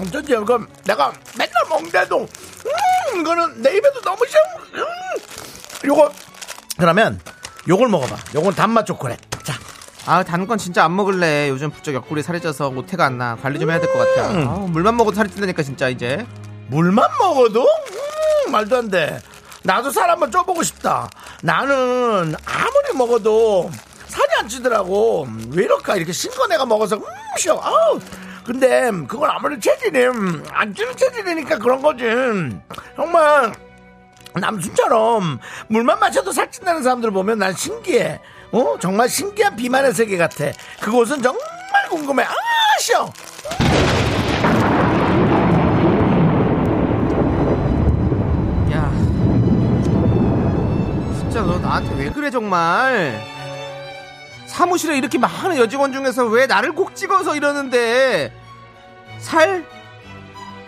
[0.01, 2.71] 어쩐지 이거 내가 맨날 먹는데도 음,
[3.20, 4.85] 이거는 내 입에도 너무 시원 음.
[5.87, 6.12] 요거
[6.79, 7.20] 그러면
[7.68, 9.55] 요걸 먹어봐 요건 단맛 초콜릿 자
[10.07, 11.48] 아, 단 건 진짜 안 먹을래.
[11.48, 13.35] 요즘 부쩍 옆구리 살이 쪄서 오태가 안 나.
[13.42, 14.31] 관리 좀 해야 될 것 같아.
[14.31, 14.46] 음.
[14.48, 16.24] 아우, 물만 먹어도 살이 찐다니까, 진짜, 이제.
[16.68, 17.62] 물만 먹어도
[18.46, 19.18] 음, 말도 안 돼
[19.64, 21.11] 나도 살 한번 쪄보고 싶다
[21.42, 23.68] 나는 아무리 먹어도
[24.07, 27.02] 살이 안 찌더라고 음, 왜 이럴까 이렇게 싱거 내가 먹어서 음
[27.37, 27.98] 쉬어 아우
[28.46, 32.04] 근데 그건 아무리 체질이 음, 안 찌는 체질이니까 그런 거지.
[32.94, 33.52] 정말
[34.35, 38.20] 남순처럼 물만 마셔도 살찐다는 사람들 보면 난 신기해.
[38.52, 38.76] 어?
[38.80, 40.44] 정말 신기한 비만의 세계 같아.
[40.80, 41.42] 그곳은 정말
[41.90, 42.22] 궁금해.
[42.22, 42.32] 아
[42.80, 43.11] 쉬어
[48.72, 48.90] 야.
[51.18, 53.36] 진짜 너 나한테 왜 그래, 정말.
[54.57, 58.33] 사무실에 이렇게 많은 여직원 중에서 왜 나를 꼭 찍어서 이러는데.
[59.19, 59.66] 살?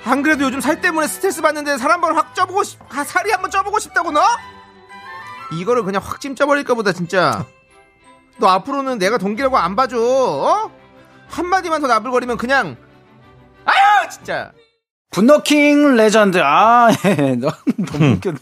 [0.05, 3.51] 안 그래도 요즘 살 때문에 스트레스 받는데 살 한번 확 쪄보고 싶, 아, 살이 한번
[3.51, 4.21] 쪄보고 싶다고 너?
[5.53, 7.47] 이거를 그냥 확 찜쪄버릴까 보다, 진짜.
[8.37, 10.71] 너 앞으로는 내가 동기라고 안 봐줘, 어?
[11.31, 12.77] 한마디만 더 나불거리면 그냥,
[13.65, 14.53] 아유, 진짜.
[15.11, 16.39] 분노킹 레전드.
[16.43, 17.35] 아, 예.
[17.37, 17.53] 너무
[18.17, 18.39] 웃겼다.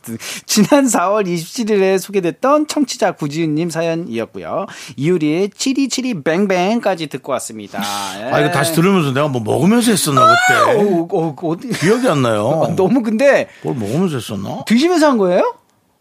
[0.46, 4.66] 지난 4월 27일에 소개됐던 청취자 구지은님 사연이었고요.
[4.96, 7.80] 이유리의 7272 뱅뱅까지 듣고 왔습니다.
[8.20, 8.24] 예.
[8.32, 11.68] 아 이거 다시 들으면서 내가 뭐 먹으면서 했었나 그때 어, 어, 어디.
[11.68, 15.54] 기억이 안 나요 너무 근데 뭘 먹으면서 했었나 드시면서 한 거예요?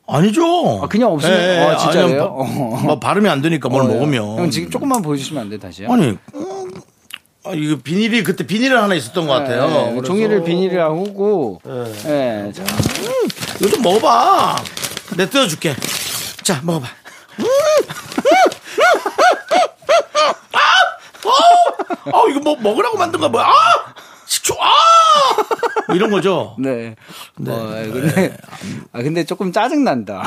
[0.08, 0.43] 아니죠
[0.84, 2.06] 아, 그냥 없으면- 예, 아, 진짜예요?
[2.06, 2.43] 아니면 바- 어.
[2.84, 5.91] 뭐 발음이 안 되니까 뭘 어, 먹으면 형 지금 조금만 보여주시면 안 돼, 다시요?
[5.91, 6.17] 아니 음,
[7.46, 11.62] 아, 이거 비닐이 그때 비닐 하나 있었던 것 같아요 예, 그래서 종이를 비닐이라고 하고,
[12.06, 12.52] 예.
[12.54, 12.64] 자,
[13.60, 14.56] 이거 좀 먹어봐
[15.16, 15.76] 내 뜯어줄게.
[16.44, 16.88] 자, 먹어봐.
[17.40, 17.46] 음!
[20.54, 20.60] 아!
[22.12, 22.20] 어!
[22.20, 23.46] 어, 이거 뭐 먹으라고 만든 거야, 뭐야?
[23.46, 23.52] 아!
[24.26, 24.74] 식초, 아!
[25.88, 26.56] 뭐 이런 거죠.
[26.60, 26.96] 네.
[27.36, 28.38] 뭐, 근데,
[28.92, 30.24] 아, 근데 조금 짜증 난다.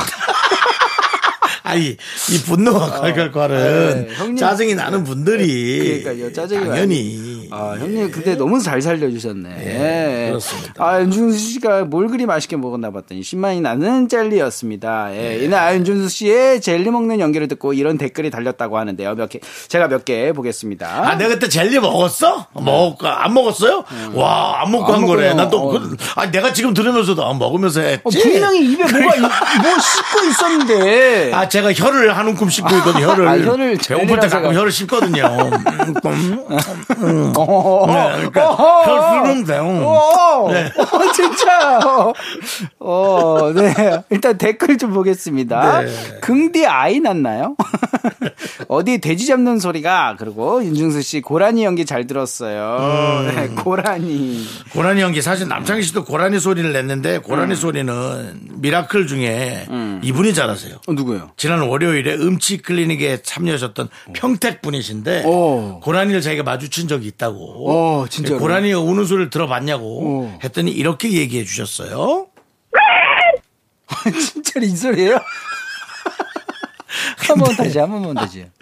[1.68, 4.34] 아니, 이 분노와 콸콸콸은 네.
[4.36, 6.00] 짜증이 나는 분들이.
[6.02, 7.27] 그러니까요, 짜증이 당연히.
[7.50, 9.48] 아, 형님, 근데 너무 잘 살려주셨네.
[9.60, 10.28] 예, 예.
[10.30, 10.72] 그렇습니다.
[10.84, 15.08] 아, 윤준수 씨가 뭘 그리 맛있게 먹었나 봤더니 신만이 나는 젤리였습니다.
[15.16, 15.38] 예.
[15.44, 19.14] 이날 윤준수 씨의 젤리 먹는 연기를 듣고 이런 댓글이 달렸다고 하는데요.
[19.14, 20.86] 몇 개, 제가 몇 개 보겠습니다.
[20.88, 22.46] 아, 내가 그때 젤리 먹었어?
[22.54, 23.24] 먹을까?
[23.24, 23.84] 안 먹었어요?
[24.14, 25.34] 와, 안 먹고 안 한 거래.
[25.34, 25.70] 난 또, 어.
[25.78, 28.00] 그, 아, 내가 지금 들으면서도 안 먹으면서 했지.
[28.04, 29.30] 어, 분명히 입에 뭐가, 있- 뭐
[29.78, 31.32] 씹고 있었는데.
[31.34, 33.28] 아, 제가 혀를 한 움큼 씹고 있거든요, 혀를.
[33.28, 35.24] 아, 혀를 배고플 때 가끔 혀를 씹거든요.
[36.06, 36.44] 음,
[36.98, 39.24] 음, 어, 네, 그러니까 어허.
[39.26, 39.58] 쓰는데.
[39.58, 39.82] 음.
[39.84, 40.66] 어, 네.
[40.76, 41.78] 어, 진짜.
[41.78, 42.12] 어,
[42.80, 43.74] 어, 네.
[44.10, 45.82] 일단 댓글 좀 보겠습니다.
[45.82, 45.92] 네.
[46.20, 47.56] 긍디 아이 났나요?
[48.68, 52.76] 어디 돼지 잡는 소리가, 그리고 윤정수 씨 고라니 연기 잘 들었어요.
[52.80, 53.34] 음.
[53.34, 54.44] 네, 고라니.
[54.72, 59.66] 고라니 연기 사실 남창희 씨도 고라니 소리를 냈는데 고라니 소리는 미라클 중에
[60.02, 60.76] 이분이 잘하세요.
[60.86, 61.30] 어, 누구요?
[61.36, 65.80] 지난 월요일에 음치 클리닉에 참여하셨던 평택 분이신데 오.
[65.80, 68.00] 고라니를 자기가 마주친 적이 있다 고.
[68.00, 68.38] 오, 진짜로?
[68.38, 70.38] 고라니 우는 소리를 들어봤냐고 오.
[70.42, 72.26] 했더니 이렇게 얘기해 주셨어요.
[74.32, 75.18] 진짜 이 소리예요?
[77.28, 78.46] 한 번 다시, 한 번만 다시.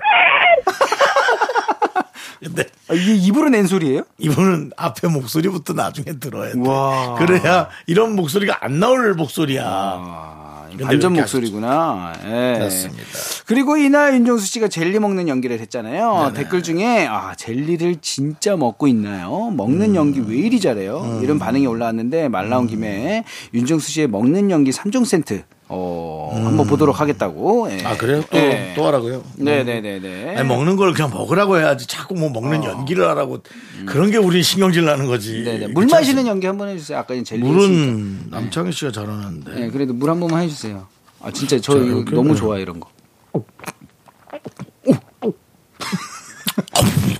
[2.40, 4.02] 근데 아, 이게 입으로 낸 소리예요?
[4.18, 6.59] 이분은 앞에 목소리부터 나중에 들어야 돼.
[6.68, 7.14] 와.
[7.14, 9.62] 그래야 이런 목소리가 안 나올 목소리야.
[9.66, 10.45] 아, 근데
[10.84, 12.12] 반전 목소리구나.
[12.24, 12.58] 예.
[12.58, 13.02] 그렇습니다.
[13.46, 16.32] 그리고 이날 윤종수 씨가 젤리 먹는 연기를 했잖아요.
[16.34, 19.50] 댓글 중에 아 젤리를 진짜 먹고 있나요?
[19.56, 19.94] 먹는 음.
[19.94, 21.20] 연기 왜 이리 잘해요?
[21.22, 27.00] 이런 반응이 올라왔는데 말 나온 김에 윤종수 씨의 먹는 연기 3종 세트 어, 한번 보도록
[27.00, 27.68] 하겠다고.
[27.70, 27.74] 예.
[27.74, 27.81] 음.
[27.87, 28.22] 아 그래요?
[28.31, 28.72] 또, 네.
[28.76, 29.24] 또 하라고요?
[29.37, 30.37] 네네네네.
[30.37, 33.38] 아니, 먹는 걸 그냥 먹으라고 해야지 자꾸 뭐 먹는 연기를 하라고
[33.87, 35.40] 그런 게 우리 신경질 나는 거지.
[35.40, 35.44] 어.
[35.44, 35.66] 네네.
[35.68, 36.98] 물 그렇지 마시는 연기 한번 해주세요.
[36.98, 37.14] 아까.
[37.14, 37.44] 했으니까.
[37.46, 39.55] 물은 남창희 씨가 잘하는데.
[39.55, 40.87] 네, 그래도 물 한 번만 해주세요.
[41.20, 42.05] 아 진짜 저 자, 이거?
[42.12, 42.38] 너무 네.
[42.38, 42.88] 좋아 요 이런 거.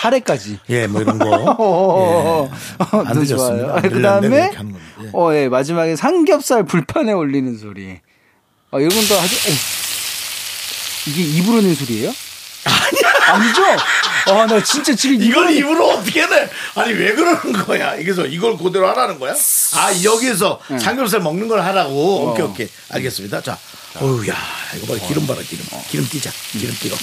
[0.00, 0.58] 사례까지.
[0.70, 1.56] 예, 뭐 이런 거.
[1.58, 2.50] 어,
[3.06, 3.80] 안 들렸습니다.
[3.82, 4.50] 그 다음에.
[5.02, 5.10] 예.
[5.12, 8.00] 어, 예, 마지막에 삼겹살 불판에 올리는 소리.
[8.70, 9.52] 아, 이건 또 아주, 어,
[11.06, 12.12] 이게 입으로 낸 소리예요?
[13.28, 13.62] 아니죠?
[14.26, 16.48] 아, 나 진짜 지금 이걸 입으로 어떻게 내?
[16.74, 17.94] 아니 왜 그러는 거야?
[17.96, 19.34] 이게서 이걸 그대로 하라는 거야?
[19.74, 20.78] 아 여기서 네.
[20.78, 22.28] 삼겹살 먹는 걸 하라고.
[22.28, 22.32] 어.
[22.32, 23.40] 오케이 오케이 알겠습니다.
[23.42, 23.58] 자,
[24.00, 24.34] 어우야
[24.76, 25.64] 이거 봐 기름 봐라 기름.
[25.88, 26.30] 기름 띄자.
[26.52, 26.96] 기름 띄고.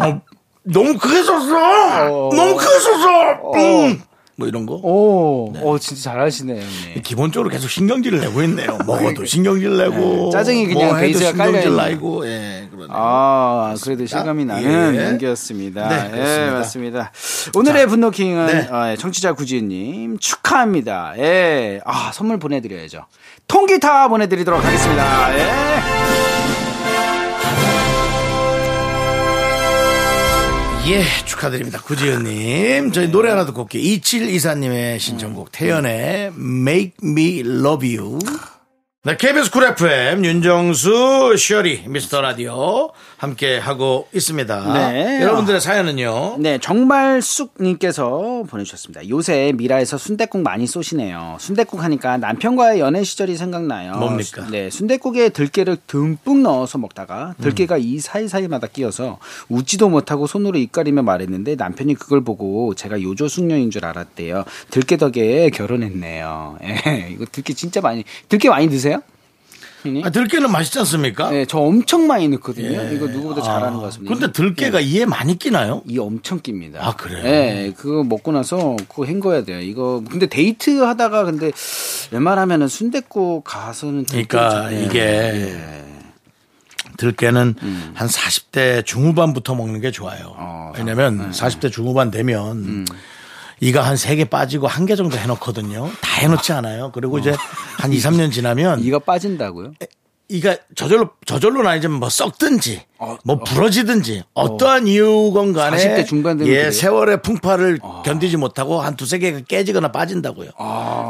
[0.00, 0.20] 어,
[0.62, 2.30] 너무 크게 썼어.
[2.34, 3.52] 너무 크게 썼어.
[3.56, 4.02] 음.
[4.38, 4.74] 뭐 이런 거.
[4.74, 7.02] 오, 어, 진짜 잘하시네요, 형님.
[7.02, 8.76] 기본적으로 계속 신경질을 내고 있네요.
[8.86, 10.26] 먹어도 신경질 내고.
[10.26, 11.94] 네, 짜증이 그냥 뭐 베이스가 신경질 깔려있네.
[11.94, 12.26] 나고.
[12.26, 12.88] 예, 그러네.
[12.90, 15.04] 아, 그래도 실감이 나는 예.
[15.06, 15.88] 연기였습니다.
[15.88, 16.54] 네, 예, 그렇습니다.
[16.58, 17.12] 맞습니다.
[17.54, 18.68] 오늘의 자, 분노킹은 네.
[18.70, 21.14] 어, 예, 청취자 구지은님 축하합니다.
[21.16, 23.06] 예, 아 선물 보내드려야죠.
[23.48, 25.38] 통기타 보내드리도록 하겠습니다.
[25.38, 26.05] 예.
[30.88, 31.80] 예, 축하드립니다.
[31.82, 32.92] 구지은님.
[32.92, 33.82] 저희 노래 하나 듣고 올게요.
[33.82, 38.18] 2724님의 신청곡, 태연의 Make Me Love You.
[39.06, 44.72] 네, KBS 쿨 FM, 윤정수, 쇼리, 미스터 라디오, 함께 하고 있습니다.
[44.74, 45.22] 네.
[45.22, 46.38] 여러분들의 사연은요.
[46.40, 49.08] 네, 정말 쑥님께서 보내주셨습니다.
[49.08, 51.36] 요새 미라에서 순댓국 많이 쏘시네요.
[51.38, 53.92] 순댓국 하니까 남편과의 연애 시절이 생각나요.
[53.92, 54.44] 뭡니까?
[54.44, 60.72] 수- 네, 순댓국에 들깨를 듬뿍 넣어서 먹다가 들깨가 이 사이사이마다 끼어서 웃지도 못하고 손으로 입
[60.72, 64.42] 가리며 말했는데 남편이 그걸 보고 제가 요조 숙녀인 줄 알았대요.
[64.72, 66.58] 들깨 덕에 결혼했네요.
[66.64, 68.95] 예, 이거 들깨 진짜 많이 들깨 많이 드세요?
[69.82, 70.04] 형님?
[70.04, 71.30] 아, 들깨는 맛있지 않습니까?
[71.30, 72.92] 네, 저 엄청 많이 넣거든요.
[72.92, 74.14] 이거 누구보다 잘하는 것 같습니다.
[74.14, 75.82] 근데 들깨가 이에 많이 끼나요?
[75.86, 76.80] 이 엄청 낍니다.
[76.82, 77.22] 아, 그래요?
[77.22, 79.60] 네, 그거 먹고 나서 그거 헹궈야 돼요.
[79.60, 81.52] 이거 근데 데이트 하다가 근데
[82.10, 84.70] 웬만하면은 순댓국 가서는 그러니까.
[84.70, 85.56] 이게
[86.96, 87.54] 들깨는
[87.94, 90.34] 한 40대 중후반부터 먹는 게 좋아요.
[90.36, 92.86] 어, 왜냐면 40대 중후반 되면
[93.60, 95.90] 이가 한 3개 빠지고 한 개 정도 해놓거든요.
[96.00, 96.92] 다 해놓지 않아요.
[96.92, 97.34] 그리고 이제
[97.78, 99.72] 한 2, 3년 지나면 이가 빠진다고요?
[100.28, 106.38] 이가 저절로 저절로는 아니지만 뭐 썩든지 어, 뭐 부러지든지 어, 떠한 이유건 간에 40대 중반
[106.38, 106.70] 되면 예, 그래요?
[106.70, 110.50] 세월의 풍파를 견디지 못하고 한 두세 개가 깨지거나 빠진다고요.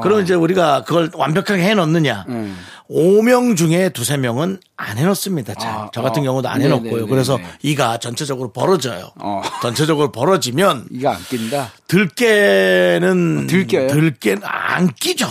[0.02, 2.24] 그럼 이제 우리가 그걸 완벽하게 해 놓느냐?
[2.28, 2.56] 음.
[2.90, 5.54] 5명 중에 두세 명은 안 해놓습니다.
[5.54, 5.70] 잘.
[5.72, 6.24] 아, 저 같은 어.
[6.26, 6.92] 경우도 안 네, 해놓고요.
[6.94, 7.44] 네, 네, 그래서 네.
[7.62, 9.10] 이가 전체적으로 벌어져요.
[9.18, 9.42] 어.
[9.62, 11.72] 전체적으로 벌어지면 이가 안 낀다.
[11.88, 13.88] 들깨는 들깨요?
[13.88, 15.26] 들깨는 안 끼죠.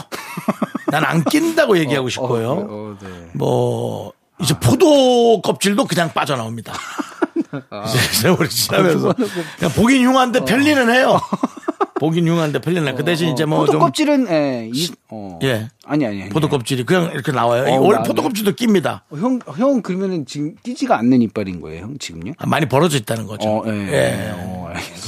[0.88, 2.52] 난 안 낀다고 얘기하고 싶고요.
[2.52, 3.08] 어, 어, 네.
[3.34, 6.74] 뭐 이제 포도 껍질도 그냥 빠져나옵니다.
[7.88, 9.14] 이제 세월이 지나면서
[9.58, 11.20] 그냥 보긴 흉한데 편리는 해요.
[12.00, 12.94] 보긴 흉한데 해요.
[12.98, 15.40] 그 대신 이제 뭐 포도 좀 껍질은 예, 이, 어.
[15.44, 15.70] 예.
[15.86, 16.30] 아니 아니 아니.
[16.30, 17.64] 포도 껍질이 그냥 이렇게 나와요.
[17.72, 19.04] 어, 원래 나- 포도 껍질도 낍니다.
[19.10, 22.34] 어, 형, 형 그러면은 지금 끼지가 않는 이빨인 거예요, 형 지금요?
[22.38, 23.48] 아, 많이 벌어져 있다는 거죠.
[23.48, 23.72] 어, 예.
[23.72, 24.32] 예.
[24.36, 25.06] 어, 알겠습니다.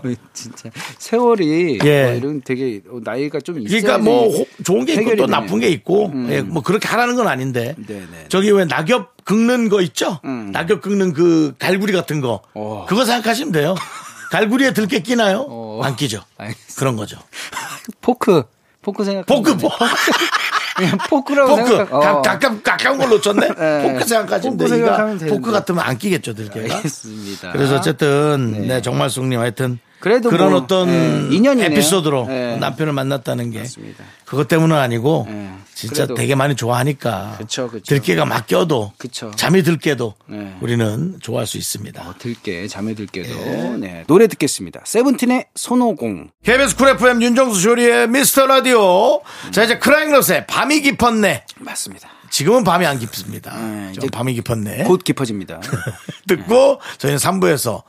[0.32, 2.02] 진짜 세월이 예.
[2.04, 5.26] 어, 이런 되게 어, 나이가 좀 있어야 그러니까 뭐 호- 좋은 게 있고 해결이 또
[5.26, 5.40] 되네요.
[5.40, 8.26] 나쁜 게 있고 예, 뭐 그렇게 하라는 건 아닌데 네 네.
[8.28, 10.20] 저기 왜 낙엽 긁는 거 있죠?
[10.52, 12.86] 낙엽 긁는 그 갈구리 같은 거 어.
[12.88, 13.74] 그거 생각하시면 돼요.
[14.30, 15.46] 갈구리에 들깨 끼나요?
[15.48, 15.80] 어.
[15.82, 16.22] 안 끼죠.
[16.36, 16.74] 알겠습니다.
[16.78, 17.18] 그런 거죠.
[18.00, 18.42] 포크
[18.82, 19.68] 포크 생각 포크 포
[20.76, 21.98] 그냥 포크라고 포크 생각 어.
[22.00, 23.48] 가, 가까운 가까운 걸 놓쳤네.
[23.48, 23.82] 예.
[23.92, 25.26] 포크 생각하시면 포크 되는데.
[25.26, 26.76] 포크 같으면 안 끼겠죠, 들깨가.
[26.76, 27.52] 알겠습니다.
[27.52, 31.70] 그래서 어쨌든 네, 정말 숙님 하여튼 그래도 그런 뭐, 어떤 예, 인연이네요.
[31.72, 32.56] 에피소드로 예.
[32.60, 34.04] 남편을 만났다는 게 맞습니다.
[34.24, 35.50] 그것 때문은 아니고 예.
[35.74, 36.14] 진짜 그래도.
[36.14, 37.84] 되게 많이 좋아하니까 그쵸, 그쵸.
[37.84, 39.30] 들깨가 막 껴도 그쵸.
[39.36, 40.54] 잠이 들깨도 예.
[40.60, 42.14] 우리는 좋아할 수 있습니다.
[42.18, 44.80] 들깨 잠에 들깨도 네 노래 듣겠습니다.
[44.84, 49.20] 세븐틴의 손오공 KBS 쿨 FM 윤정수 쇼리의 미스터 라디오.
[49.50, 51.44] 자 이제 크라잉넛의 밤이 깊었네.
[51.58, 52.08] 맞습니다.
[52.30, 53.52] 지금은 밤이 안 깊습니다.
[53.56, 54.84] 예, 좀 이제 밤이 깊었네.
[54.84, 55.60] 곧 깊어집니다.
[56.28, 57.82] 듣고 저희는 3부에서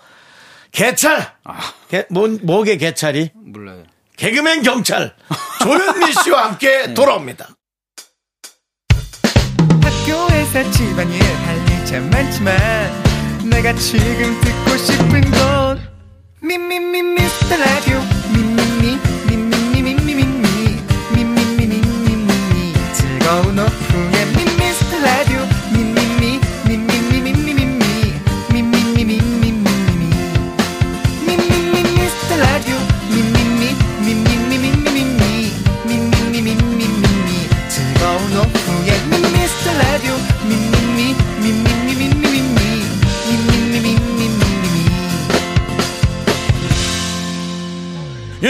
[0.71, 1.33] 개찰.
[1.89, 3.31] 개, 뭐, 뭐게 개찰이?
[3.35, 3.83] 몰라요.
[4.17, 5.15] 개그맨 경찰
[5.61, 7.49] 조현민 씨와 함께 돌아옵니다.
[9.81, 12.57] 학교에서 집안일 할일참 많지만
[13.49, 15.89] 내가 지금 듣고 싶은 건
[16.41, 17.99] 미미미 미스터 라디오
[18.33, 20.81] 미미미 미미미 미미미
[21.15, 24.08] 미미미 미미미 즐거운 오후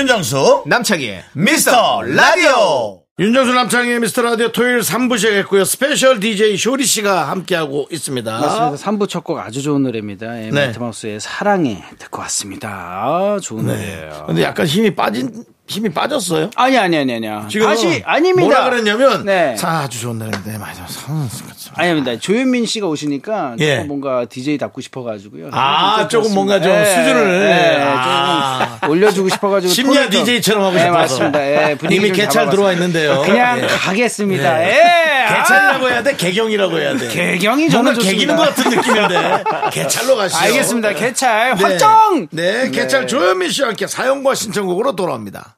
[0.10, 3.04] 윤정수 남창희의 미스터 라디오.
[3.20, 5.64] 윤정수 남창희의 미스터 라디오 토요일 3부 시작했고요.
[5.66, 8.32] 스페셜 DJ 쇼리 씨가 함께하고 있습니다.
[8.40, 8.72] 맞습니다.
[8.92, 10.36] 3부 첫 곡 아주 좋은 노래입니다.
[10.46, 10.66] 예, 네.
[10.68, 12.70] 마이티마우스의 사랑해 듣고 왔습니다.
[12.72, 13.74] 아, 좋은 네.
[13.74, 14.24] 노래예요.
[14.26, 16.50] 근데 약간 힘이 빠진 힘이 빠졌어요.
[16.56, 17.46] 아니 아니 아니 아니요.
[17.50, 18.42] 지금 다시 아닙니다.
[18.50, 19.56] 뭐라 그랬냐면 네.
[19.56, 20.84] 사 아주 좋은 노래인데 맞아.
[20.88, 21.30] 상-
[21.76, 22.18] 아닙니다.
[22.20, 23.76] 조현민 씨가 오시니까 예.
[23.76, 25.50] 조금 뭔가 DJ 답고 싶어 가지고요.
[25.54, 27.04] 아, 진짜 조금 뭔가 좀 그렇습니다.
[27.04, 27.42] 수준을.
[27.52, 28.78] 예, 아.
[28.82, 30.98] 조금 올려주고 싶어 가지고 심야 톤을 좀- DJ처럼 하고 예, 싶어서.
[30.98, 31.46] 맞습니다.
[31.70, 32.50] 예, 분위기 이미 좀 개찰.
[32.50, 33.22] 들어와 있는데요.
[33.22, 33.68] 그냥 예.
[33.68, 34.64] 가겠습니다.
[34.64, 34.70] 예.
[34.70, 35.36] 예.
[35.36, 36.16] 개찰이라고 해야 돼?
[36.16, 37.08] 개경이라고 해야 돼?
[37.10, 38.02] 개경이 저는 뭔가.
[38.10, 40.40] 개기는 것 같은 느낌인데 개찰로 가시죠.
[40.44, 40.94] 알겠습니다.
[40.94, 41.64] 개찰 네.
[41.64, 42.28] 확정.
[42.32, 45.58] 네, 개찰 조현민 씨와 함께 사연과 신청곡으로 돌아옵니다.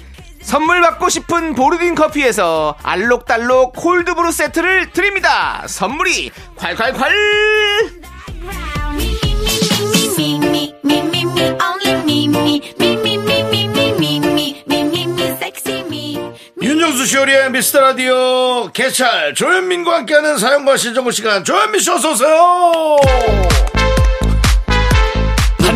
[0.41, 5.63] 선물 받고 싶은 보르딘 커피에서 알록달록 콜드브루 세트를 드립니다.
[5.67, 8.01] 선물이 콸콸콸!
[16.61, 22.97] 윤정수 쇼리의 미스터 라디오 개찰 조현민과 함께하는 사연과 신정구 시간 조현민 씨 어서 오세요.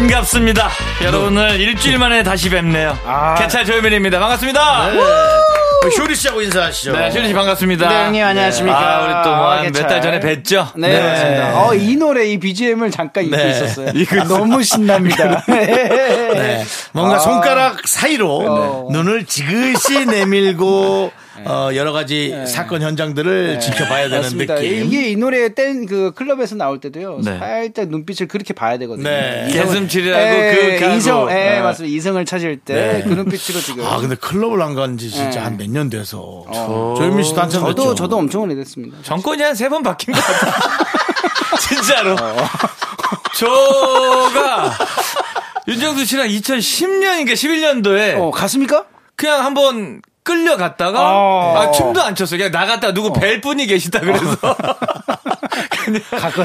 [0.05, 0.69] 반갑습니다.
[1.03, 2.95] 여러분을 일주일 만에 다시 뵙네요.
[3.39, 4.19] 개찰 조현민입니다.
[4.19, 4.91] 반갑습니다.
[4.91, 6.93] 네, 쇼리 씨하고 인사하시죠.
[7.11, 7.89] 쇼리 씨 반갑습니다.
[7.89, 8.77] 네, 형님 안녕하십니까.
[8.77, 9.87] 아, 우리 또 아, 몇 개찰.
[9.87, 10.67] 달 전에 뵀죠?
[10.75, 11.59] 네, 맞습니다.
[11.59, 13.49] 어, 이 노래, 이 BGM을 잠깐 잊고 네.
[13.49, 13.89] 있었어요.
[13.89, 15.43] 아, 너무 신납니다.
[15.47, 16.63] 네.
[16.91, 17.19] 뭔가 아.
[17.19, 18.87] 손가락 사이로 어.
[18.91, 21.11] 눈을 지그시 내밀고
[21.43, 24.55] 어, 여러 가지 사건 현장들을 지켜봐야 되는 맞습니다.
[24.55, 24.85] 느낌.
[24.85, 27.19] 이게 이 노래 땐 그 클럽에서 나올 때도요.
[27.23, 27.37] 네.
[27.37, 29.09] 살짝 눈빛을 그렇게 봐야 되거든요.
[29.09, 29.47] 네.
[29.49, 30.95] 예, 그윽하고.
[30.95, 31.59] 이성, 예, 네.
[31.61, 31.95] 맞습니다.
[31.95, 33.85] 이성을 찾을 때 그 눈빛으로 지금.
[33.85, 35.45] 아 근데 클럽을 안 간 지 진짜 네.
[35.45, 36.43] 한몇 년 돼서
[36.97, 37.95] 조현민 씨도 한참 저도 됐죠.
[37.95, 38.97] 저도 엄청 오래됐습니다.
[39.03, 41.57] 정권이 한 세 번 바뀐 것 같아.
[41.59, 42.15] 진짜로.
[43.35, 44.71] 저가
[45.67, 48.85] 윤정수 씨랑 2010년인가 11년도에 어, 갔습니까?
[49.15, 51.55] 그냥 한번 끌려갔다가 어.
[51.57, 52.37] 아, 춤도 안 췄어요.
[52.39, 54.25] 그냥 나갔다가 누구 뵐 분이 계시다 그래서
[55.85, 56.01] 그냥,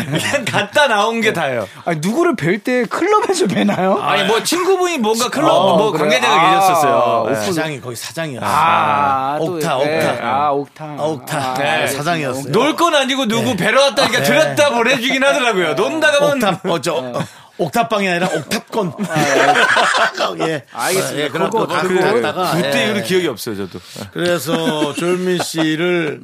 [0.07, 1.67] 그냥 갔다 나온 게 다예요.
[1.87, 3.99] 아니, 누구를 뵐 때 클럽에서 뵈나요?
[4.03, 5.93] 아니 뭐 친구분이 뭔가 클럽 어, 뭐?
[5.93, 7.21] 관계자가 아, 계셨었어요.
[7.23, 7.33] 오픈.
[7.35, 7.41] 네.
[7.47, 8.47] 사장이 거기 사장이었어.
[8.47, 9.97] 아, 또, 옥타, 네.
[9.99, 10.27] 옥타.
[10.29, 10.85] 아, 옥타.
[10.85, 11.39] 아, 옥타.
[11.39, 11.87] 아, 네.
[11.87, 12.53] 사장이었어요.
[12.53, 15.75] 놀 건 아니고 누구 뵈러 왔다니까 들었다 보내주긴 하더라고요.
[15.75, 17.13] 논다가면 옥탑, 어, 저, 어,
[17.61, 18.93] 옥탑방이 아니라 옥탑권.
[20.49, 20.65] 예.
[20.73, 21.21] 알겠습니다.
[21.21, 22.53] 예, 그런 거 갖고 갔다가.
[22.53, 22.87] 그때 예.
[22.87, 23.79] 이후로 기억이 없어요, 저도.
[24.13, 26.21] 그래서 조현민 씨를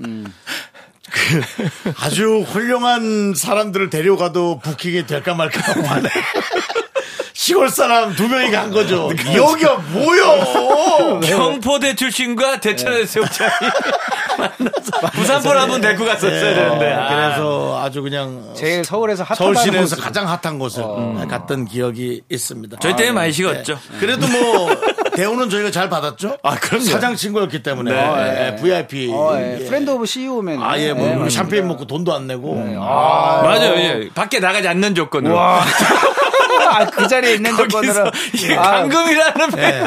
[1.11, 1.43] 그
[2.01, 6.09] 아주 훌륭한 사람들을 데려가도 부킹이 될까 말까 하네.
[7.33, 9.11] 시골 사람 두 명이 간 거죠.
[9.35, 11.21] 여기가 뭐요?
[11.21, 14.26] 경포대 출신과 대천의 세우장이 만나서
[15.15, 16.93] 부산포를 한번 데리고 갔었어야 되는데.
[16.93, 17.09] 아.
[17.09, 20.03] 그래서 아주 그냥 제일 서울에서 핫하다는 서울 시내에서 곳으로.
[20.03, 20.85] 가장 핫한 곳을
[21.29, 22.77] 갔던 기억이 있습니다.
[22.81, 23.79] 저희 때문에 많이 식었죠.
[24.01, 24.71] 그래도 뭐
[25.15, 26.37] 대우는 저희가 잘 받았죠.
[26.43, 26.85] 아, 그럼요.
[26.85, 28.53] 사장 친구였기 때문에 네.
[28.57, 29.11] 예, VIP.
[29.13, 29.59] 어, 예.
[29.61, 29.65] 예.
[29.65, 30.63] friend of CEO면.
[30.63, 31.31] 아 예 뭐 네, 우리.
[31.31, 33.75] 샴페인 먹고 돈도 안 내고 맞아요.
[33.77, 34.09] 예.
[34.15, 35.35] 밖에 나가지 않는 조건으로.
[35.35, 35.63] 와.
[36.69, 38.11] 아, 그 자리에 있는 조건으로.
[38.35, 39.83] 이게 아, 감금이라는 네.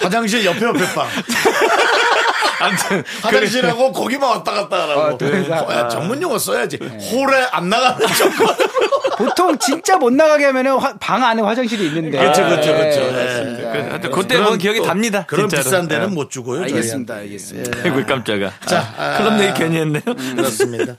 [0.00, 1.06] 화장실 옆에 옆에 방.
[2.64, 5.00] 아무튼 화장실하고 거기만 왔다 갔다 하라고.
[5.00, 5.48] 어, 네.
[5.50, 6.76] 어, 야, 전문 용어 써야지.
[6.76, 8.54] 홀에 안 나가는 조건.
[9.16, 12.18] 보통 진짜 못 나가게 하면은 화- 방 안에 화장실이 있는데.
[12.18, 13.00] 그렇죠, 그렇죠, 예, 그렇죠.
[13.02, 13.10] 예.
[13.12, 13.72] 맞습니다.
[13.72, 15.24] 그- 하여튼 그때 본 기억이 또 답니다.
[15.26, 15.62] 그런 진짜로.
[15.64, 16.14] 비싼 데는 예.
[16.14, 16.62] 못 주고요.
[16.62, 17.14] 알겠습니다.
[17.14, 17.78] 알겠습니다.
[17.84, 18.52] 아이고 깜짝아.
[18.66, 20.02] 자, 아, 클럽 얘기 괜히 했네요.
[20.36, 20.96] 그렇습니다.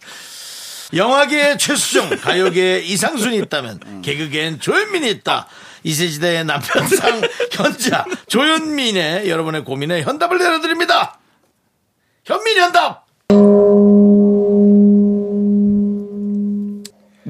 [0.94, 5.48] 영화계의 최수종, 가요계의 이상순이 있다면 개그계엔 조현민이 있다.
[5.84, 11.18] 이세시대의 남편상 현자 조현민의 여러분의 고민에 현답을 내려드립니다.
[12.26, 13.06] 현민 현답.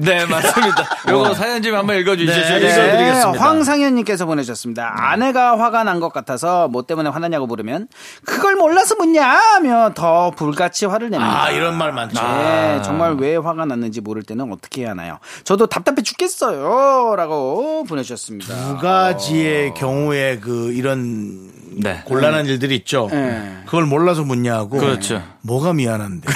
[0.06, 0.84] 네, 맞습니다.
[1.10, 2.32] 요거 사연 좀 한번 읽어주시죠.
[2.38, 2.72] 네, 네.
[2.72, 3.44] 읽어드리겠습니다.
[3.44, 4.92] 황상현님께서 보내주셨습니다.
[5.10, 7.88] 아내가 화가 난 것 같아서 뭐 때문에 화나냐고 물으면
[8.24, 11.44] 그걸 몰라서 묻냐 하며 더 불같이 화를 냅니다.
[11.44, 12.22] 아, 이런 말 많죠.
[12.22, 15.18] 네, 정말 왜 화가 났는지 모를 때는 어떻게 해야 하나요?
[15.44, 17.14] 저도 답답해 죽겠어요.
[17.16, 18.54] 라고 보내주셨습니다.
[18.54, 22.02] 두 가지의 경우에 그 이런 네.
[22.04, 23.08] 곤란한 일들이 있죠.
[23.10, 23.56] 네.
[23.66, 24.78] 그걸 몰라서 묻냐고.
[24.78, 25.22] 그렇죠.
[25.46, 26.28] 뭐가 미안한데.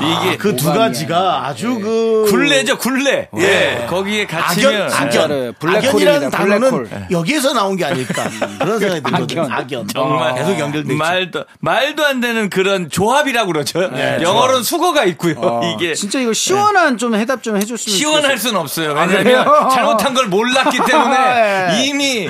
[0.00, 3.28] 이게 그 두 가지가 아주 그 굴레죠, 굴레.
[3.38, 3.86] 예.
[3.88, 4.74] 거기에 갇히면.
[4.74, 5.10] 악연, 악연.
[5.10, 7.06] 진짜로 블랙홀입니다, 악연이라는 단어는 블랙홀.
[7.10, 8.28] 여기에서 나온 게 아닐까.
[8.58, 9.42] 그런 생각이 들거든요.
[9.42, 9.52] 악연.
[9.52, 9.88] 악연.
[9.88, 10.98] 정말 계속 연결돼 있죠.
[10.98, 13.88] 말도 말도 안 되는 그런 조합이라고 그러죠.
[13.90, 15.34] 네, 영어로는 수거가 있고요.
[15.38, 18.90] 어, 이게 진짜 이거 시원한 좀 해답 좀 해줬으면 시원할 수는 없어요.
[18.96, 19.68] 아, 왜냐하면 그래요?
[19.72, 21.16] 잘못한 걸 몰랐기 때문에
[21.72, 21.86] 네.
[21.86, 22.28] 이미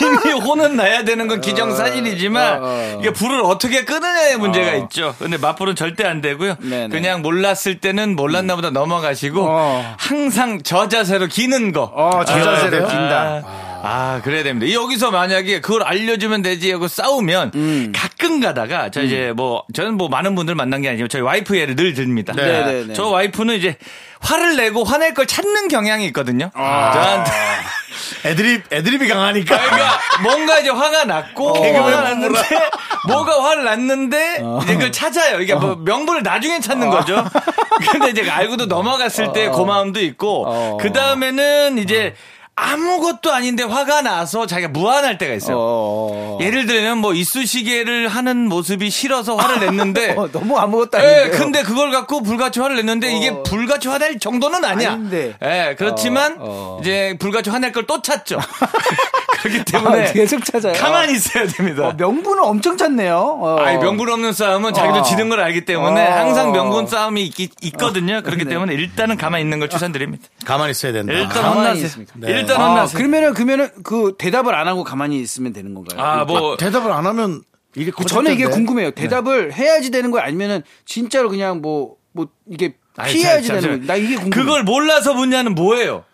[0.00, 2.98] 이미 혼은 나야 되는 건 기정사실이지만 어, 어.
[3.00, 5.14] 이게 불을 어떻게 끄느냐의 문제가 있죠.
[5.18, 6.56] 근데 맞불은 절대 안 되고요.
[6.60, 6.88] 네네.
[6.88, 9.94] 그냥 몰랐을 때는 몰랐나 보다 넘어가시고 어.
[9.98, 11.84] 항상 저 자세로 기는 거.
[11.94, 12.88] 어, 저 자세로 그래요?
[12.88, 13.42] 긴다.
[13.44, 14.72] 아, 아, 그래야 됩니다.
[14.72, 17.92] 여기서 만약에 그걸 알려주면 되지 하고 싸우면 음.
[17.94, 21.74] 가끔 가다가 저 이제 뭐 저는 뭐 많은 분들 만난 게 아니지만 저희 와이프 예를
[21.74, 22.32] 늘 듭니다.
[22.34, 22.92] 네, 네, 네.
[22.94, 23.76] 저 와이프는 이제
[24.20, 26.50] 화를 내고 화낼 걸 찾는 경향이 있거든요.
[26.54, 27.30] 저한테
[28.24, 29.58] 애드립, 애드립이 강하니까.
[29.58, 32.38] 그러니까 뭔가 이제 화가 났고 개그맨 화가 났는데
[33.08, 34.60] 뭐가 화를 났는데 어.
[34.62, 35.40] 이제 그걸 찾아요.
[35.40, 37.24] 이게 뭐 명분을 나중에 찾는 거죠.
[37.90, 40.78] 근데 이제 알고도 넘어갔을 때 고마움도 있고 어.
[40.80, 42.14] 그 다음에는 이제
[42.54, 45.56] 아무것도 아닌데 화가 나서 자기가 무안할 때가 있어요.
[45.58, 46.38] 어.
[46.40, 51.38] 예를 들면 뭐 이쑤시개를 하는 모습이 싫어서 화를 냈는데 어, 너무 아무것도 예, 아닌데.
[51.38, 53.42] 근데 그걸 갖고 불같이 화를 냈는데 이게 어.
[53.42, 54.92] 불같이 화낼 정도는 아니야.
[54.92, 55.34] 아닌데.
[55.42, 56.78] 예, 그렇지만 어, 어.
[56.80, 58.38] 이제 불같이 화낼 걸 또 찾죠.
[59.42, 60.72] 그렇기 때문에 아, 계속 찾아요.
[60.74, 61.88] 가만히 있어야 됩니다.
[61.88, 63.16] 어, 명분을 엄청 찾네요.
[63.16, 63.56] 어.
[63.58, 65.02] 아니, 명분 없는 싸움은 자기도 어.
[65.02, 66.12] 지는 걸 알기 때문에 어.
[66.16, 68.50] 항상 명분 싸움이 있, 거든요 그렇기 네.
[68.50, 70.28] 때문에 일단은 가만히 있는 걸 추천드립니다.
[70.44, 71.12] 가만히 있어야 된다.
[71.12, 71.84] 일단 가만히 혼나세요.
[71.86, 72.12] 있습니까?
[72.42, 72.98] 일단 아, 혼나세요.
[72.98, 76.00] 그러면은 그러면은 그 대답을 안 하고 가만히 있으면 되는 건가요?
[76.00, 77.42] 아, 뭐 대답을 안 하면
[77.74, 78.46] 이게 커질 저는 이게.
[78.46, 78.90] 궁금해요.
[78.92, 83.86] 대답을 해야지 되는 거야 아니면은 진짜로 그냥 뭐뭐 이게 아니, 피해야지 참, 참, 되는 거야.
[83.86, 84.30] 나 이게 궁금해.
[84.44, 86.04] 그걸 몰라서 묻냐는 뭐예요?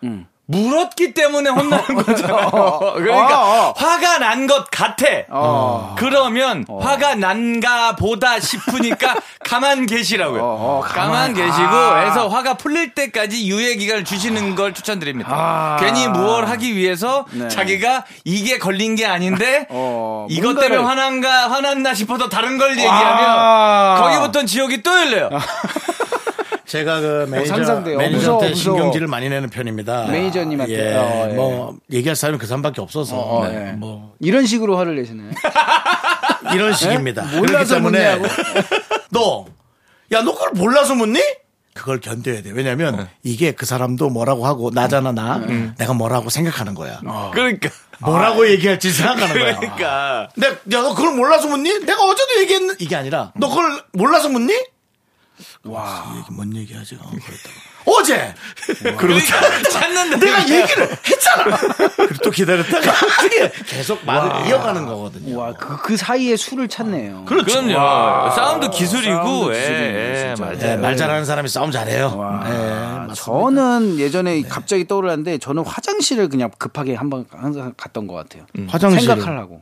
[0.51, 2.25] 물었기 때문에 혼나는 거죠.
[2.33, 5.05] 어, 그러니까 화가 난 것 같아.
[5.29, 5.95] 어.
[5.97, 9.15] 그러면 화가 난가 보다 싶으니까
[9.45, 10.41] 가만 계시라고요.
[10.41, 11.33] 어, 어, 가만, 가만.
[11.35, 11.99] 계시고 아.
[11.99, 15.29] 해서 화가 풀릴 때까지 유예 기간을 주시는 걸 추천드립니다.
[15.31, 15.77] 아.
[15.79, 17.47] 괜히 무얼 하기 위해서 네.
[17.47, 23.97] 자기가 이게 걸린 게 아닌데 어, 이것 때문에 화난가 화났나 싶어서 다른 걸 얘기하면 아.
[24.01, 25.29] 거기부터 지옥이 또 열려요.
[26.69, 27.97] 제가 그 매니저, 상상돼요.
[27.97, 28.75] 무서워, 매니저한테 무서워.
[28.77, 30.05] 신경질을 많이 내는 편입니다.
[30.05, 30.73] 매니저님한테.
[30.73, 31.33] 예, 어, 예.
[31.33, 33.71] 뭐 얘기할 사람이 그 사람밖에 없어서 어, 네, 예.
[33.71, 35.31] 뭐 이런 식으로 화를 내시나요?
[36.53, 37.25] 이런 식입니다.
[37.25, 37.37] 네?
[37.39, 38.33] 몰라서 때문에 묻냐고?
[39.09, 39.45] 너,
[40.11, 41.19] 야, 너 그걸 몰라서 묻니?
[41.73, 42.51] 그걸 견뎌야 돼.
[42.51, 45.39] 왜냐면 이게 그 사람도 뭐라고 하고 나잖아 나.
[45.77, 46.99] 내가 뭐라고 생각하는 거야.
[47.33, 49.59] 그러니까 뭐라고 얘기할지 생각하는 거야.
[49.59, 51.79] 그러니까 내, 야, 너 그걸 몰라서 묻니?
[51.85, 54.53] 내가 어제도 얘기했는 이게 아니라 너 그걸 몰라서 묻니?
[55.63, 56.95] 와, 얘기 뭔 얘기하지?
[56.95, 57.78] 어, 그랬다가.
[57.91, 58.33] 어제
[58.97, 60.17] 그러니까 찾는다.
[60.17, 61.57] 내가 얘기를 했잖아.
[61.95, 65.37] 그리고 또 기다렸다가 그게 계속 말을 이어가는 거거든요.
[65.39, 67.25] 와, 그, 그 사이에 술을 찾네요.
[67.25, 68.31] 그럼요.
[68.35, 70.35] 싸움도 기술이고, 싸움도 예, 기술이네요, 예.
[70.39, 70.57] 맞아요.
[70.59, 72.13] 네, 말 잘하는 사람이 싸움 잘해요.
[72.17, 72.55] 와, 네,
[73.07, 73.13] 맞습니다.
[73.15, 78.43] 저는 예전에 갑자기 떠올랐는데 저는 화장실을 그냥 급하게 한 번 항상 갔던 것 같아요.
[78.67, 79.15] 화장실을.
[79.15, 79.61] 생각하려고.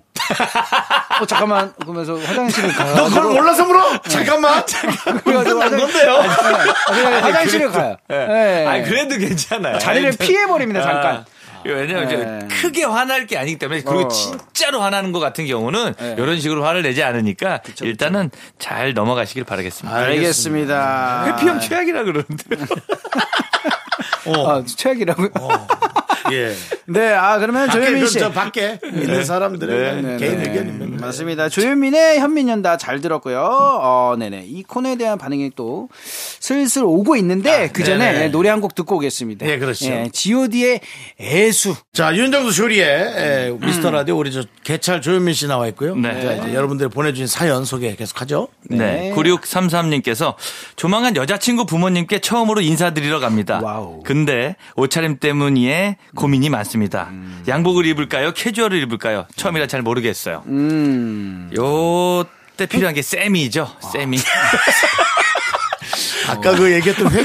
[1.22, 2.96] 어 잠깐만 그러면서 화장실을 가요.
[2.98, 3.98] 너 그걸 몰라서 물어?
[4.10, 4.62] 잠깐만.
[5.24, 6.16] 그래가지고 난 화장- 건데요.
[6.18, 7.96] 아, 화장실을 가요.
[8.30, 8.66] 예.
[8.66, 9.80] 아 그래도 괜찮아요.
[9.80, 11.16] 자리를 아니, 피해 버립니다 잠깐.
[11.16, 11.26] 아,
[11.66, 12.48] 왜냐면 이제 네.
[12.48, 14.08] 크게 화날 게 아니기 때문에 그리고 어.
[14.08, 16.16] 진짜로 화나는 것 같은 경우는 네.
[16.18, 19.98] 이런 식으로 화를 내지 않으니까 일단은 잘 넘어가시길 바라겠습니다.
[19.98, 21.26] 알겠습니다.
[21.28, 22.44] 회피형 최악이라 그러는데.
[24.28, 25.30] 어, 아, 최악이라고요?
[26.34, 26.54] 예.
[26.86, 28.20] 네, 아 그러면 조현민 그, 씨.
[28.20, 30.50] 저 밖에 있는 사람들의 네, 개인 네.
[30.50, 31.06] 의견입니다.
[31.06, 31.50] 맞습니다.
[31.50, 33.40] 조현민의 현민연다 잘 들었고요.
[33.42, 34.46] 어, 네네.
[34.48, 35.90] 이 코너에 대한 반응이 또
[36.40, 38.28] 슬슬 오고 있는데 그 전에.
[38.30, 39.46] 노래 한 곡 듣고 오겠습니다.
[39.46, 39.86] 네, 그렇죠.
[40.12, 40.80] G.O.D의
[41.22, 41.76] 애수.
[41.94, 45.96] 자, 윤정수 쇼리의 에, 미스터 라디오 우리 저 개찰 조현민 씨 나와 있고요.
[45.96, 46.22] 네.
[46.22, 48.48] 자, 이제 여러분들이 보내주신 사연 소개 계속하죠.
[48.70, 49.14] 네.
[49.16, 50.34] 9633님께서
[50.76, 53.60] 조만간 여자친구 부모님께 처음으로 인사드리러 갑니다.
[53.64, 54.02] 와우.
[54.04, 57.10] 근데 옷차림 때문에 고민이 많습니다.
[57.48, 58.34] 양복을 입을까요?
[58.34, 59.28] 캐주얼을 입을까요?
[59.36, 60.44] 처음이라 잘 모르겠어요.
[60.48, 61.50] 음.
[61.56, 63.72] 요때 필요한 게 쌤이죠.
[63.94, 64.18] 쌤이.
[66.28, 67.24] 아까 그 얘기했던 회,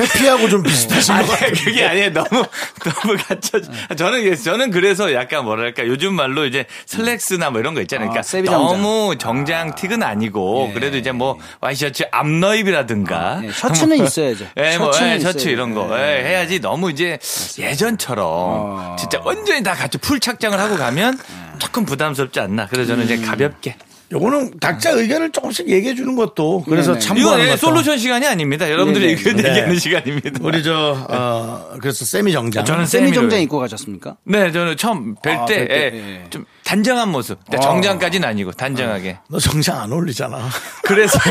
[0.00, 1.52] 회피하고 좀 비슷하신 것 같아요.
[1.52, 2.12] 그게 아니에요.
[2.12, 3.60] 너무, 너무 갇혀.
[3.96, 8.08] 저는, 저는 그래서 약간 뭐랄까, 요즘 말로 이제 슬랙스나 뭐 이런 거 있잖아요.
[8.08, 8.54] 아, 그러니까 정장.
[8.54, 13.40] 너무 정장 틱은 아니고, 그래도 이제 뭐, 와이셔츠 앞너입이라든가.
[13.42, 14.46] 네, 셔츠는 있어야죠.
[14.56, 15.48] 예, 뭐, 셔츠는 예, 셔츠.
[15.48, 15.88] 이런 거.
[15.96, 16.20] 네.
[16.24, 17.18] 예, 해야지 너무 이제
[17.58, 18.96] 예전처럼 어.
[18.98, 21.18] 진짜 완전히 다 같이 풀 착장을 하고 가면
[21.58, 22.66] 조금 부담스럽지 않나.
[22.66, 23.76] 그래서 저는 이제 가볍게.
[24.14, 27.04] 요거는 각자 의견을 조금씩 얘기해 주는 것도 그래서 네네.
[27.04, 27.58] 이거 참고하는 예, 것도.
[27.58, 28.70] 솔루션 시간이 아닙니다.
[28.70, 29.18] 여러분들이 네네.
[29.18, 29.50] 의견 네.
[29.50, 30.30] 얘기하는 시간입니다.
[30.40, 32.64] 우리 저, 어, 그래서 세미 정장.
[32.64, 33.40] 저는 세미 정장.
[33.40, 34.16] 입고 가셨습니까?
[34.24, 36.30] 네, 저는 처음 뵐 아, 때, 뵐 때, 예, 예.
[36.30, 37.38] 좀 단정한 모습.
[37.44, 39.18] 근데 정장까지는 아니고, 단정하게.
[39.28, 40.48] 너 정장 안 어울리잖아.
[40.84, 41.18] 그래서.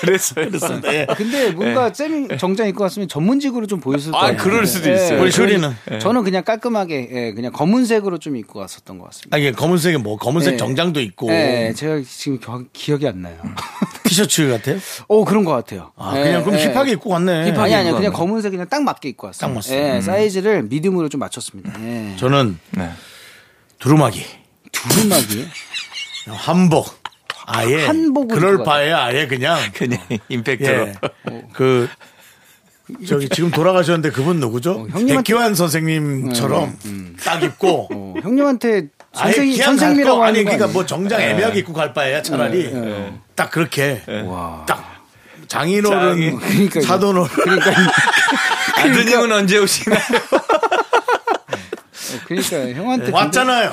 [0.00, 0.80] 그래서.
[0.80, 1.06] 네.
[1.08, 4.36] 아, 근데 뭔가 세미 정장 입고 갔으면 전문직으로 좀 보였을 아, 거예요.
[4.38, 5.20] 그럴 수도 예, 있어요.
[5.20, 5.70] 우리 쇼리는?
[6.00, 9.36] 저는 그냥 깔끔하게 예, 그냥 검은색으로 좀 입고 갔었던 것 같습니다.
[9.36, 10.56] 아, 이게 검은색에 뭐, 검은색 네.
[10.56, 11.30] 정장도 있고.
[11.30, 13.36] 예, 제가 지금 겨- 기억이 안 나요.
[14.04, 14.78] 티셔츠 같아요?
[15.08, 15.92] 오 그런 것 같아요.
[15.96, 16.64] 아, 예, 그냥 그럼 예.
[16.72, 17.52] 힙하게 입고 갔네.
[17.52, 19.48] 아니 아니요, 그냥 검은색 그냥 딱 맞게 입고 왔어요.
[19.48, 19.96] 딱 맞습니다.
[19.96, 21.72] 예, 사이즈를 미디움으로 좀 맞췄습니다.
[21.84, 22.16] 예.
[22.18, 22.90] 저는 네.
[23.78, 24.24] 두루마기,
[24.72, 25.46] 두루마기.
[26.28, 26.99] 한복.
[27.52, 27.86] 아예.
[27.86, 29.58] 한복을 그럴 바에 아예 그냥.
[29.74, 29.98] 그냥
[30.28, 30.86] 임팩트로.
[30.88, 30.94] 예.
[31.52, 31.88] 그,
[33.06, 34.86] 저기 지금 돌아가셨는데 그분 누구죠?
[34.88, 36.76] 형님한테- 백기환 선생님처럼
[37.24, 37.88] 딱 입고.
[37.92, 40.72] 어, 형님한테 아예 선생, 그냥 선생님이라고 갈 거, 아니 그러니까 아니에요?
[40.74, 42.72] 뭐 정장 애매하게 입고 갈 바에야 차라리
[43.34, 44.64] 딱 그렇게 와.
[44.66, 44.84] 딱
[45.48, 46.84] 장인어른 그러니까요.
[46.84, 47.72] 사돈어른 그러니까
[48.76, 50.00] 아드님은 언제 오시나요?
[52.26, 53.72] 그러니까 형한테 왔잖아요.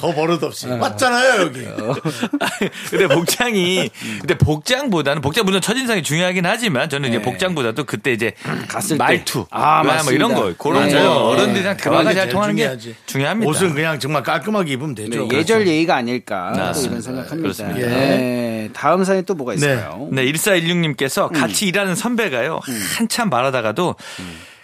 [0.00, 1.60] 더 버릇없이 왔잖아요 여기.
[2.90, 3.90] 근데 복장이,
[4.20, 8.32] 근데 복장보다는, 복장 물론 첫인상이 중요하긴 하지만 저는 이제 복장보다도 그때 이제
[8.66, 9.04] 갔을 때.
[9.04, 9.46] 말투.
[9.50, 10.14] 아, 뭐 맞습니다.
[10.14, 10.54] 이런 거.
[10.56, 10.94] 그런 네.
[10.94, 10.98] 거.
[11.00, 11.06] 네.
[11.06, 12.96] 어른들이랑 대화가 그게 잘 통하는 게 중요하지.
[13.04, 13.50] 중요합니다.
[13.50, 15.28] 옷은 그냥 정말 깔끔하게 입으면 되죠.
[15.28, 16.92] 네, 예절 예의가 아닐까 또 맞습니다.
[16.92, 17.42] 이런 생각합니다.
[17.42, 17.86] 그렇습니다.
[17.88, 18.70] 네.
[18.72, 20.08] 다음 사연 또 뭐가 있을까요?
[20.12, 22.60] 네, 1416님께서 같이 일하는 선배가요.
[22.96, 23.96] 한참 말하다가도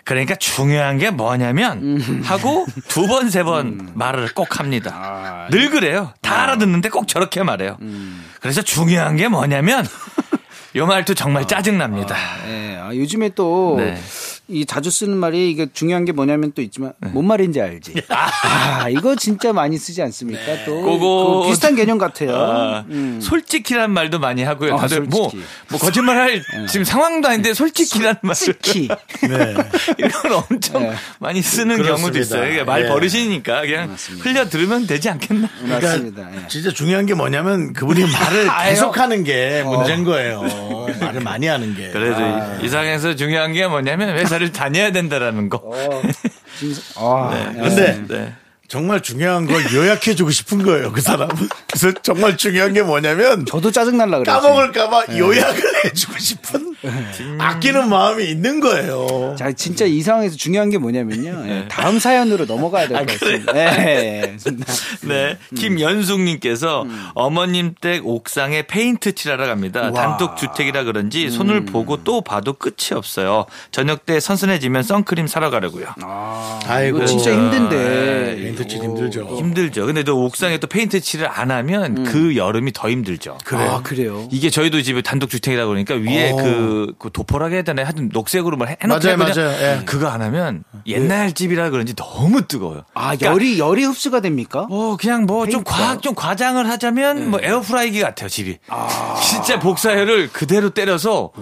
[0.07, 4.92] 그러니까 중요한 게 뭐냐면 하고 두 번 세번 말을 꼭 합니다.
[4.94, 6.12] 아, 늘 그래요.
[6.22, 7.76] 다 알아듣는데 꼭 저렇게 말해요.
[8.40, 9.84] 그래서 중요한 게 뭐냐면
[10.77, 12.14] 요 말도 정말 짜증납니다.
[12.47, 13.97] 네, 아, 요즘에 또 네.
[14.49, 17.95] 이 자주 쓰는 말이 이게 중요한 게 뭐냐면 또 있지만 뭔 말인지 알지.
[18.11, 20.64] 아, 이거 진짜 많이 쓰지 않습니까?
[20.64, 22.37] 또 그거- 그 비슷한 개념 같아요.
[22.37, 23.18] 아, 음.
[23.20, 24.74] 솔직히란 말도 많이 하고요.
[24.74, 25.43] 아, 다들 뭐, 솔직히.
[25.70, 28.37] 뭐 거짓말할 지금 상황도 아닌데 솔직히란 말.
[28.37, 28.87] 솔직히.
[29.29, 29.55] 네.
[29.99, 30.93] 이걸 엄청 네.
[31.18, 32.20] 많이 쓰는 경우도 그렇습니다.
[32.20, 32.53] 있어요.
[32.53, 32.89] 이게 말 예.
[32.89, 35.49] 버릇이니까 그냥 흘려 들으면 되지 않겠나?
[35.68, 36.31] 맞습니다.
[36.37, 36.47] 예.
[36.49, 38.49] 진짜 중요한 게 뭐냐면 그분이 말을.
[38.70, 40.45] 계속하는 게 문제인 거예요.
[41.01, 41.91] 말을 많이 하는 게.
[41.91, 42.59] 그래도 아.
[42.62, 45.62] 이 상에서 중요한 게 뭐냐면 회사를 다녀야 된다라는 거.
[46.59, 47.61] 진짜- 아, 예.
[47.61, 48.33] 근데 네.
[48.69, 51.35] 정말 중요한 걸 요약해주고 싶은 거예요, 그 사람은.
[51.71, 54.41] 그래서 정말 중요한 게 뭐냐면 저도 짜증 날라 그래요.
[54.41, 56.66] 까먹을까봐 요약을 해주고 싶은
[57.39, 59.35] 아끼는 마음이 있는 거예요.
[59.39, 61.43] 자, 진짜 이 상황에서 중요한 게 뭐냐면요.
[61.45, 61.51] 네.
[61.51, 63.57] 예, 다음 사연으로 넘어가야 아, 될것 같습니다.
[63.57, 64.37] 예, 예, 예.
[65.03, 65.39] 네.
[65.55, 69.93] 김연숙님께서 어머님 댁 옥상에 페인트 칠하러 갑니다.
[69.93, 73.47] 단독 주택이라 그런지 손을 보고 또 봐도 끝이 없어요.
[73.70, 75.87] 저녁 때 선선해지면 선크림 사러 가려고요.
[76.03, 76.99] 아 이고.
[76.99, 77.77] 이거 진짜 힘든데.
[77.77, 78.43] 네.
[78.43, 79.37] 페인트칠 힘들죠.
[79.39, 79.87] 힘들죠.
[79.87, 83.39] 근데 또 옥상에 또 페인트 칠을 안 하면 그 여름이 더 힘들죠.
[83.53, 84.29] 아, 그래요.
[84.31, 86.37] 이게 저희도 집에 단독 주택이다 보니까 위에 어.
[86.37, 86.43] 그,
[86.99, 89.51] 그 도포라고 해야 되나 하여튼 녹색으로 뭐 해- 맞아요, 해놓고 맞아요.
[89.61, 89.83] 예.
[89.85, 92.83] 그거 안 하면 옛날 집이라 그런지 너무 뜨거워요.
[92.95, 94.67] 아, 그러니까 열이, 열이 흡수가 됩니까?
[94.69, 95.62] 뭐 그냥 뭐 좀?
[95.64, 98.59] 과학 좀 과장을 하자면 뭐 에어프라이기 같아요 집이.
[99.23, 101.33] 진짜 복사열을 그대로 때려서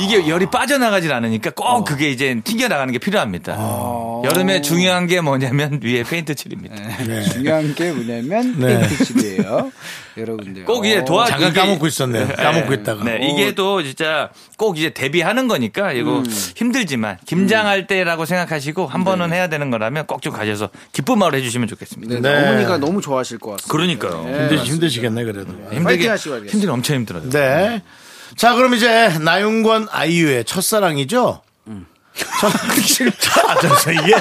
[0.00, 3.56] 이게 열이 빠져나가질 않으니까 꼭 그게 이제 튕겨 나가는 게 필요합니다.
[4.24, 6.76] 여름에 중요한 게 뭐냐면 위에 페인트 칠입니다.
[7.32, 8.78] 중요한 게 뭐냐면 네.
[8.80, 9.72] 페인트 칠이에요.
[10.16, 10.64] 여러분들.
[10.64, 12.28] 꼭 이제 어, 도와 잠깐 까먹고 있었네요.
[12.28, 13.04] 까먹고 있다가.
[13.04, 16.24] 네, 이게 또 진짜 꼭 이제 대비하는 거니까 이거 음.
[16.56, 21.66] 힘들지만 김장할 때라고 생각하시고 한 번은 해야 되는 거라면 꼭 좀 가셔서 기쁜 마음 해주시면
[21.68, 22.14] 좋겠습니다.
[22.14, 22.48] 네, 네.
[22.48, 23.72] 어머니가 너무 좋아하실 것 같습니다.
[23.72, 24.48] 그러니까요.
[24.50, 25.52] 힘드, 힘드시겠네, 그래도.
[25.72, 26.14] 힘들게.
[26.48, 27.30] 힘들 엄청 힘들어요.
[27.30, 27.82] 네.
[28.36, 31.40] 자, 그럼 이제 나윤권 아이유의 첫사랑이죠?
[32.40, 32.46] 저,
[33.48, 34.14] 아, 저, 저, 이게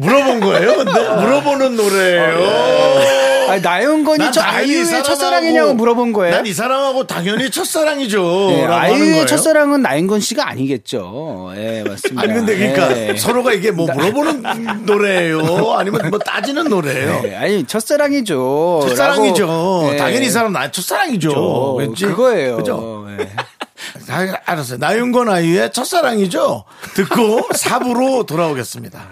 [0.00, 0.76] 물어본 거예요?
[0.76, 3.25] 근데 물어보는 노래예요.
[3.50, 6.34] 아니, 나영건이 난저 당연히 이 아이유의 첫사랑이냐고 물어본 거예요.
[6.36, 8.46] 난 이 사람하고 당연히 첫사랑이죠.
[8.50, 9.26] 네, 아이유의 거예요.
[9.26, 11.52] 첫사랑은 나영건 씨가 아니겠죠.
[11.56, 12.22] 예, 맞습니다.
[12.22, 13.16] 아니 근데 그러니까 예.
[13.16, 15.72] 서로가 이게 뭐 물어보는 노래예요?
[15.76, 17.20] 아니면 뭐 따지는 노래예요?
[17.22, 18.80] 네, 아니 첫사랑이죠.
[18.88, 19.46] 첫사랑이죠.
[19.46, 19.96] 라고, 예.
[19.96, 21.30] 당연히 이 사람 나 첫사랑이죠.
[21.30, 22.04] 저, 왠지.
[22.06, 22.56] 그거예요.
[22.58, 23.06] 그죠?
[23.18, 23.28] 예.
[24.08, 24.78] 아, 알았어요.
[24.78, 26.64] 나윤건 아이유의 첫사랑이죠.
[26.94, 29.10] 듣고 4부로 돌아오겠습니다.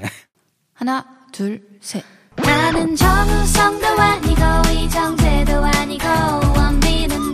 [0.75, 2.03] 하나, 둘, 셋.
[2.37, 6.07] 나는 정우성도 아니고, 이정재도 아니고,
[6.57, 7.34] 원빈은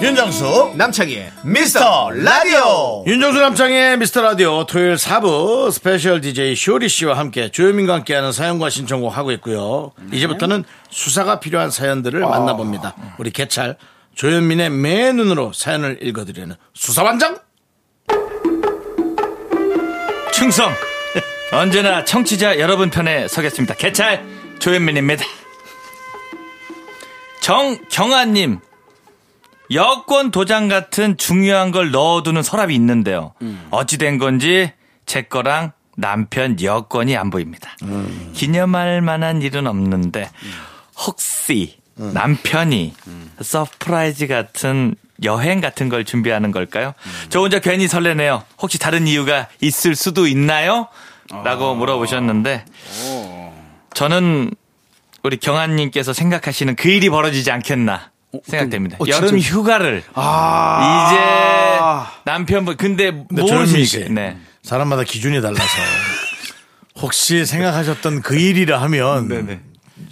[0.00, 7.50] 윤정수 남창희의 미스터 라디오 윤정수 남창희의 미스터 라디오 토요일 4부 스페셜 DJ 쇼리 씨와 함께
[7.50, 9.90] 조현민과 함께하는 사연과 신청곡 하고 있고요.
[10.12, 12.94] 이제부터는 수사가 필요한 사연들을 만나봅니다.
[13.18, 13.76] 우리 개찰
[14.14, 17.40] 조현민의 매 눈으로 사연을 읽어드리는 수사반장
[20.32, 20.72] 충성
[21.50, 23.74] 언제나 청취자 여러분 편에 서겠습니다.
[23.74, 24.24] 개찰
[24.60, 25.24] 조현민입니다.
[27.40, 28.60] 정경아님
[29.72, 33.34] 여권 도장 같은 중요한 걸 넣어두는 서랍이 있는데요.
[33.70, 34.72] 어찌된 건지
[35.06, 37.76] 제 거랑 남편 여권이 안 보입니다.
[38.34, 40.30] 기념할 만한 일은 없는데
[40.96, 42.94] 혹시 남편이
[43.40, 44.94] surprise 같은
[45.24, 46.94] 여행 같은 걸 준비하는 걸까요?
[47.28, 48.44] 저 혼자 괜히 설레네요.
[48.62, 50.86] 혹시 다른 이유가 있을 수도 있나요?
[51.44, 52.64] 라고 물어보셨는데
[53.94, 54.50] 저는
[55.24, 58.12] 우리 경아님께서 생각하시는 그 일이 벌어지지 않겠나
[58.44, 58.96] 생각됩니다.
[59.00, 59.48] 어, 여름 진짜.
[59.54, 61.06] 휴가를 아.
[62.12, 63.12] 이제 남편분 근데
[63.66, 64.36] 씨 네.
[64.62, 65.62] 사람마다 기준이 달라서
[67.00, 69.60] 혹시 생각하셨던 그 일이라 하면 네네.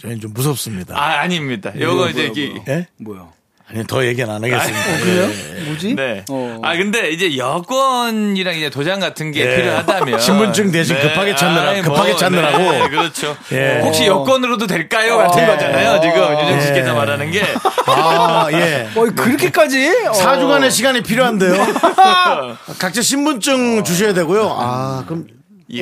[0.01, 0.97] 저희는 좀 무섭습니다.
[0.97, 1.73] 아 아닙니다.
[1.79, 2.87] 요거 이제 이게 예?
[2.99, 3.33] 뭐요?
[3.69, 4.99] 아니 더 얘기는 안 하겠습니다.
[5.03, 5.29] 그래요?
[5.57, 5.61] 예.
[5.63, 5.95] 뭐지?
[5.97, 6.25] 네.
[6.31, 6.61] 어.
[6.63, 9.57] 아 근데 이제 여권이랑 이제 도장 같은 게 예.
[9.57, 12.59] 필요하다면 신분증 대신 급하게 찾느라- 아이, 급하게 찾느라고.
[12.59, 13.37] 네, 그렇죠.
[13.51, 13.81] 예.
[13.83, 15.17] 혹시 여권으로도 될까요?
[15.19, 15.47] 같은 예.
[15.47, 16.01] 거잖아요.
[16.01, 16.93] 지금 윤정 씨께서 예.
[16.93, 17.43] 말하는 게
[17.87, 18.89] 아, 예.
[18.95, 19.89] 어, 그렇게까지?
[20.09, 20.13] 어.
[20.13, 21.67] 4주간의 시간이 필요한데요.
[22.79, 24.57] 각자 신분증 주셔야 되고요.
[24.61, 25.27] 아, 그럼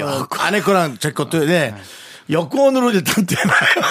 [0.03, 1.75] 어, 아내 거랑 제 것도 네.
[2.31, 3.85] 여권으로 일단 되나요?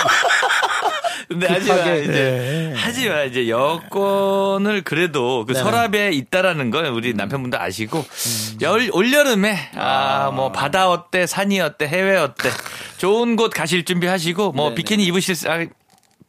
[1.27, 2.73] 근데 하지만 이제 예.
[2.75, 5.63] 하지만 이제 여권을 그래도 그 네네.
[5.63, 8.57] 서랍에 있다라는 걸 우리 남편분도 아시고 음.
[8.61, 12.49] 열 올여름에 아 뭐 바다 어때 산이 어때 해외 어때
[12.97, 15.63] 좋은 곳 가실 준비하시고 뭐 비키니 입으실 수- 아,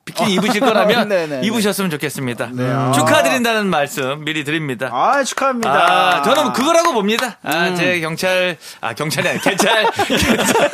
[0.05, 1.41] 비키니 입으실 거라면 네네.
[1.47, 2.51] 입으셨으면 좋겠습니다.
[2.95, 4.91] 축하드린다는 말씀 미리 드립니다.
[4.93, 5.71] 아, 축하합니다.
[6.19, 7.39] 아, 저는 그거라고 봅니다.
[7.43, 10.71] 아, 제 경찰, 아, 경찰이 아니라, 경찰, 경찰.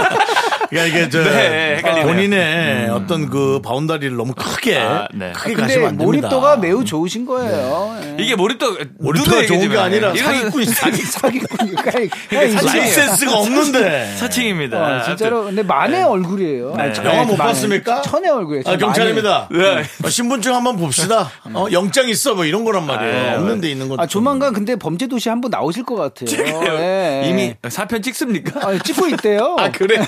[0.70, 1.82] 그러니까 이게 저 네.
[2.02, 5.32] 본인의 어떤 그 바운다리를 너무 크게 아, 네.
[5.32, 6.04] 크게 근데 가시면 안 됩니다.
[6.04, 7.96] 몰입도가 매우 좋으신 거예요.
[8.02, 8.16] 예.
[8.22, 11.90] 이게 몰입도 몰입도가 좋은 게 아니라 사기꾼이 사기 사기꾼이니까
[12.30, 14.14] 라이센스가 없는데.
[14.16, 14.78] 사칭입니다.
[14.78, 16.74] 어, 진짜로 근데 만의 얼굴이에요.
[16.76, 16.92] 네.
[16.92, 18.02] 천- 영화 못 만의- 봤습니까?
[18.02, 18.64] 천의 얼굴이에요.
[18.66, 19.48] 아, 경찰입니다.
[19.50, 19.82] 네.
[20.04, 21.30] 어, 신분증 한번 봅시다.
[21.52, 23.30] 어, 영장 있어 뭐 이런 거란 말이에요.
[23.30, 23.96] 아, 없는 데 있는 거.
[23.98, 26.78] 아, 조만간 근데 범죄도시 한번 나오실 것 같아요.
[26.78, 27.22] 예.
[27.28, 28.60] 이미 사편 찍습니까?
[28.68, 29.56] 아, 찍고 있대요.
[29.58, 30.04] 아 그래요?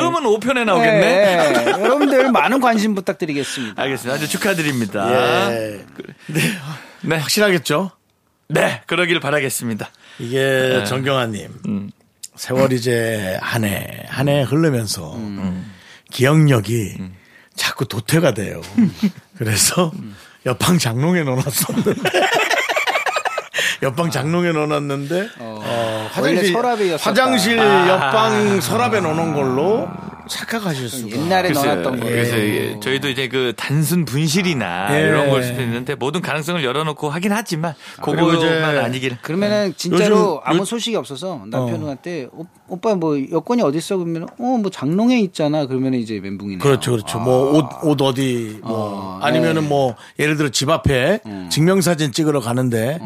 [0.00, 0.10] 예.
[0.10, 1.06] 그러면 5편에 나오겠네.
[1.06, 1.70] 예, 예.
[1.70, 3.80] 여러분들 많은 관심 부탁드리겠습니다.
[3.82, 4.14] 알겠습니다.
[4.16, 5.50] 아주 축하드립니다.
[5.52, 5.84] 예.
[6.26, 6.40] 네.
[7.02, 7.90] 네, 확실하겠죠?
[8.48, 9.90] 네, 그러길 바라겠습니다.
[10.18, 11.90] 이게 정경아님
[12.36, 15.16] 세월 이제 한 해 한 해 흐르면서
[16.10, 16.96] 기억력이
[17.54, 18.60] 자꾸 도태가 돼요.
[19.38, 19.92] 그래서
[20.46, 21.94] 옆방 장롱에 넣어놨었는데
[23.82, 26.96] 옆방 장롱에 넣어놨는데 어, 원래 화장실.
[27.00, 29.88] 화장실 옆방 서랍에 넣어놓은 걸로
[30.28, 31.74] 착각하실 수가 옛날에 글쎄요.
[31.74, 32.06] 넣어놨던 거.
[32.06, 35.08] 그래서 이게 저희도 이제 그 단순 분실이나 예.
[35.08, 39.16] 이런 걸 수도 있는데 모든 가능성을 열어놓고 하긴 하지만 이제 그거만 아니길.
[39.22, 44.24] 그러면은 진짜로 요즘- 아무 요- 소식이 없어서 남편한테 오, 오빠 뭐 여권이 어디 있어 그러면
[44.38, 46.58] 어 뭐 장롱에 있잖아 그러면 이제 멘붕이네.
[46.58, 47.18] 그렇죠, 그렇죠.
[47.18, 51.20] 뭐옷옷 어디 뭐 어, 아니면은 뭐 예를 들어 집 앞에
[51.50, 53.00] 증명사진 찍으러 가는데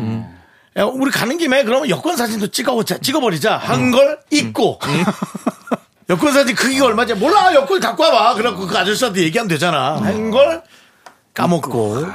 [0.76, 3.56] 야, 우리 가는 김에 그러면 여권 사진도 찍어보자, 찍어버리자.
[3.58, 4.78] 한걸 잊고.
[6.10, 7.54] 여권 사진 크기가 얼마지 몰라.
[7.54, 8.34] 여권 갖고 와봐.
[8.34, 9.96] 그래갖고 그 아저씨한테 얘기하면 되잖아.
[10.02, 10.62] 한 걸
[11.32, 12.06] 까먹고.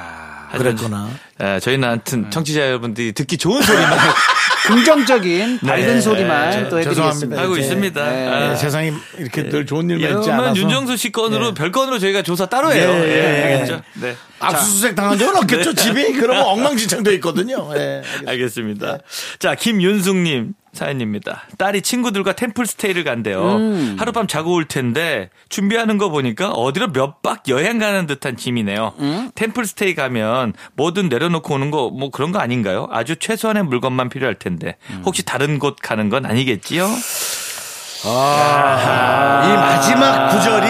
[0.52, 1.10] 그랬거나.
[1.40, 3.92] 에, 저희는 하여튼 청취자 여러분들이 듣기 좋은 소리만
[4.74, 6.90] 긍정적인 밝은 네, 소리만 저- 또 해드리겠습니다.
[7.12, 7.42] 죄송합니다.
[7.42, 8.10] 하고 있습니다.
[8.12, 8.28] 네.
[8.28, 11.54] 아, 예, 세상이 이렇게 늘 좋은 일만 있지 않아서 윤정수 씨 건으로 예.
[11.54, 12.90] 별건으로 저희가 조사 따로 해요.
[12.90, 13.54] 예, 예, 예, 예.
[13.54, 13.82] 알겠죠?
[14.02, 14.16] 네.
[14.40, 17.70] 압수수색 당한 적은 없겠죠 집이 그러면 엉망진창돼 있거든요.
[17.76, 18.02] 예.
[18.26, 19.00] 알겠습니다.
[19.40, 21.44] 자, 김윤숙님 사연입니다.
[21.58, 23.56] 딸이 친구들과 템플스테이를 간대요.
[23.58, 23.96] 음.
[24.00, 28.94] 하룻밤 자고 올 텐데 준비하는 거 보니까 어디로 몇 박 여행 가는 듯한 짐이네요.
[29.00, 29.30] 음?
[29.36, 32.88] 템플스테이 가면 뭐든 내려놓고 오는 거 뭐 그런 거 아닌가요?
[32.92, 35.02] 아주 최소한의 물건만 필요할 텐데 음.
[35.06, 36.88] 혹시 다른 곳 가는 건 아니겠지요?
[38.06, 40.68] 아, 이 마지막 구절이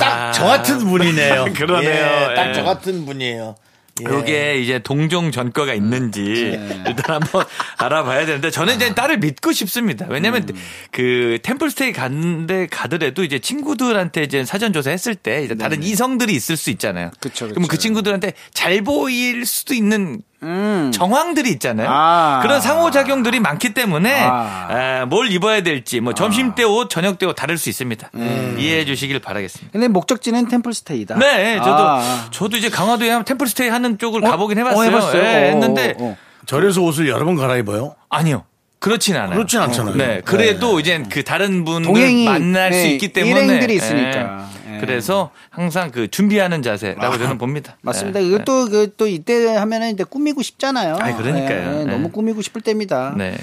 [0.00, 1.46] 딱 저 같은 분이네요.
[1.56, 1.90] 그러네요.
[1.90, 2.34] 예, 예.
[2.34, 3.54] 딱저 같은 분이에요.
[4.02, 4.04] 예.
[4.04, 6.84] 요게 이제 동종 전과가 있는지 네.
[6.86, 7.44] 일단 한번
[7.78, 10.06] 알아봐야 되는데 저는 이제 딸을 믿고 싶습니다.
[10.08, 10.54] 왜냐면 음.
[10.90, 16.70] 그 템플스테이 갔는데 가더라도 이제 친구들한테 이제 사전 조사했을 때 이제 다른 이성들이 있을 수
[16.70, 17.10] 있잖아요.
[17.20, 17.82] 그쵸, 그럼 그 그쵸.
[17.82, 20.90] 친구들한테 잘 보일 수도 있는 음.
[20.92, 21.88] 정황들이 있잖아요.
[21.90, 22.40] 아.
[22.42, 24.66] 그런 상호작용들이 많기 때문에 아.
[24.70, 28.10] 아, 뭘 입어야 될지 뭐 점심 때 옷, 저녁 때 옷 다를 수 있습니다.
[28.14, 28.56] 음.
[28.58, 29.72] 이해해 주시길 바라겠습니다.
[29.72, 31.18] 근데 목적지는 템플스테이다.
[31.18, 32.28] 네, 저도 아.
[32.30, 34.78] 저도 이제 강화도에 하면 템플스테이 하는 쪽을 가보긴 해봤어요.
[34.78, 35.22] 어, 해봤어요.
[35.22, 36.16] 예, 어, 했는데 어, 어.
[36.46, 37.96] 절에서 옷을 여러 번 갈아입어요.
[38.08, 38.44] 아니요.
[38.78, 39.30] 그렇진 않아요.
[39.34, 39.96] 그렇진 않잖아요.
[39.96, 40.20] 네.
[40.24, 44.48] 그래도 이제 그 다른 분들 동행이, 만날 수 네, 있기 때문에 일행들이 있으니까.
[44.68, 44.76] 예.
[44.76, 44.80] 예.
[44.80, 47.76] 그래서 항상 그 준비하는 자세라고 저는 봅니다.
[47.80, 48.20] 맞습니다.
[48.20, 48.26] 네.
[48.26, 50.98] 이것도 그 또 이때 하면은 이제 꾸미고 싶잖아요.
[51.00, 51.80] 아이, 그러니까요.
[51.80, 51.90] 예, 네.
[51.90, 53.14] 너무 꾸미고 싶을 때입니다.
[53.16, 53.36] 네.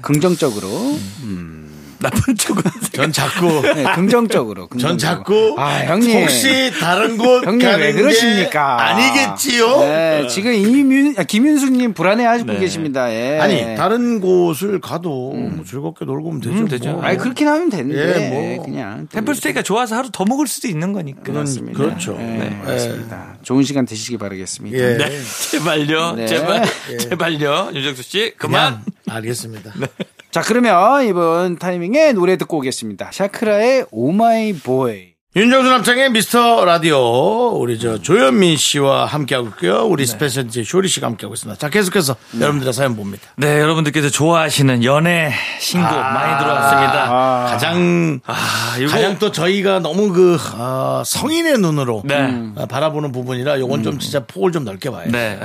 [0.00, 0.68] 긍정적으로.
[2.02, 4.62] 나쁜 쪽은 전 자꾸 네, 긍정적으로.
[4.62, 4.98] 전 긍정적으로.
[4.98, 6.22] 자꾸 아, 형님.
[6.22, 8.88] 혹시 다른 곳 형님 가는 왜게 그러십니까?
[8.88, 9.78] 아니겠지요?
[9.80, 12.58] 네, 지금 이민 아, 김윤숙님 불안해하고 네.
[12.58, 13.10] 계십니다.
[13.12, 13.38] 예.
[13.38, 16.54] 아니 다른 곳을 가도 뭐 즐겁게 놀고 오면 되죠.
[16.56, 16.92] 음, 되죠.
[16.92, 17.02] 뭐.
[17.02, 18.64] 아니 그렇긴 하면 되는데 예, 뭐.
[18.64, 21.22] 그냥 또 템플스테이가 좋아서 하루 더 묵을 수도 있는 거니까.
[21.22, 22.12] 그건 그렇죠.
[22.18, 22.70] 네, 예.
[22.72, 23.36] 맞습니다.
[23.42, 24.76] 좋은 시간 되시기 바라겠습니다.
[24.78, 24.96] 예.
[24.96, 25.10] 네.
[25.50, 26.12] 제발요.
[26.16, 26.26] 네.
[26.26, 26.64] 제발.
[26.98, 27.70] 제발요.
[27.74, 28.32] 윤정수 씨.
[28.36, 28.82] 그만.
[28.82, 29.72] 그냥 알겠습니다.
[30.30, 33.10] 자 그러면 이번 타이밍 에 노래 듣고 오겠습니다.
[33.12, 35.11] 샤크라의 Oh My Boy.
[35.34, 39.86] 윤정수 남창희의 미스터 라디오 우리 저 조현민 씨와 함께하고 있고요.
[39.86, 41.58] 우리 스페셜 DJ 쇼리 씨가 함께하고 있습니다.
[41.58, 43.22] 자 계속해서 여러분들의 사연 봅니다.
[43.36, 47.46] 네, 여러분들께서 좋아하시는 연애 신곡 많이 들어왔습니다.
[47.48, 52.52] 가장 아, 이거 가장 또 저희가 너무 그 아, 성인의 눈으로 네.
[52.56, 55.06] 아, 바라보는 부분이라 요건 좀 진짜 폭을 좀 넓게 봐요.
[55.10, 55.40] 네.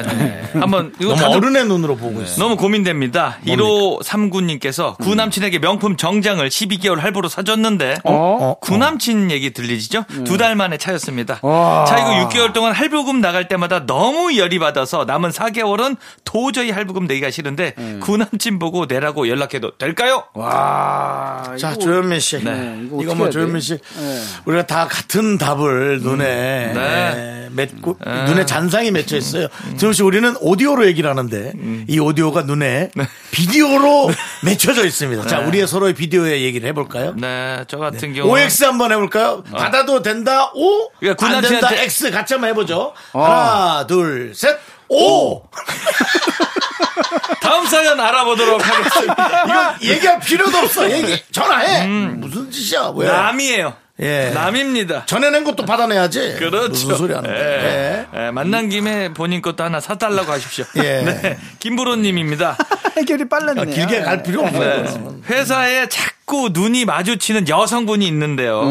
[0.52, 2.40] 한번 이거 너무 다들 어른의 눈으로 보고 있어요.
[2.40, 3.38] 너무 고민됩니다.
[3.46, 8.56] 1호 3구님께서 구남친에게 명품 정장을 12개월 할부로 사줬는데 어?
[8.60, 10.04] 구남친 얘기 들리 시죠?
[10.26, 11.40] 두달 만에 차였습니다.
[11.42, 11.86] 와.
[11.88, 17.30] 차 이거 6개월 동안 할부금 나갈 때마다 너무 열이 받아서 남은 4개월은 도저히 할부금 내기가
[17.32, 20.24] 싫은데 구남친 보고 내라고 연락해도 될까요?
[20.34, 21.44] 와.
[21.60, 22.44] 자, 이거 조현민 씨.
[22.44, 23.60] 네, 이거 이거 어떻게 뭐 조현민 돼?
[23.62, 23.74] 씨.
[23.74, 24.22] 네.
[24.46, 26.26] 우리가 다 같은 답을 눈에
[26.74, 27.44] 네.
[27.46, 27.98] 에, 맺고
[28.28, 29.48] 눈에 잔상이 맺혀 있어요.
[29.78, 31.54] 조현 씨 우리는 오디오로 얘기를 하는데
[31.88, 32.90] 이 오디오가 눈에
[33.32, 34.12] 비디오로
[34.44, 35.26] 맺혀져 있습니다.
[35.28, 37.14] 자, 우리의 서로의 비디오에 얘기를 해볼까요?
[37.18, 39.44] 네, 저 같은 경우 OX 한번 해볼까요?
[39.72, 40.90] 받아도 된다, O?
[41.00, 42.94] 그러니까 안 된다, 군남친한테- X 같이 한번 해보죠.
[43.14, 44.58] 하나, 둘, 셋,
[44.90, 45.44] O!
[47.42, 49.44] 다음 사연 알아보도록 하겠습니다.
[49.80, 50.90] 이거 얘기할 필요도 없어.
[50.90, 51.86] 얘기, 전화해.
[51.88, 53.08] 무슨 짓이야, 왜?
[53.08, 53.74] 남이에요.
[54.00, 54.30] 예.
[54.30, 55.06] 남입니다.
[55.08, 56.36] 전해낸 것도 받아내야지.
[56.38, 56.70] 그렇죠.
[56.70, 57.40] 무슨 소리 하는 거야.
[57.42, 58.06] 예.
[58.16, 60.66] 예, 만난 김에 본인 것도 하나 사달라고 하십시오.
[60.76, 61.02] 예.
[61.02, 61.38] 네.
[61.60, 62.58] 김부로님입니다.
[62.96, 63.64] 해결이 빨랐네요.
[63.64, 64.84] 아, 길게 갈 필요 없어요.
[64.84, 65.22] 네.
[65.30, 65.88] 회사에
[66.28, 68.62] 자꾸 눈이 마주치는 여성분이 있는데요.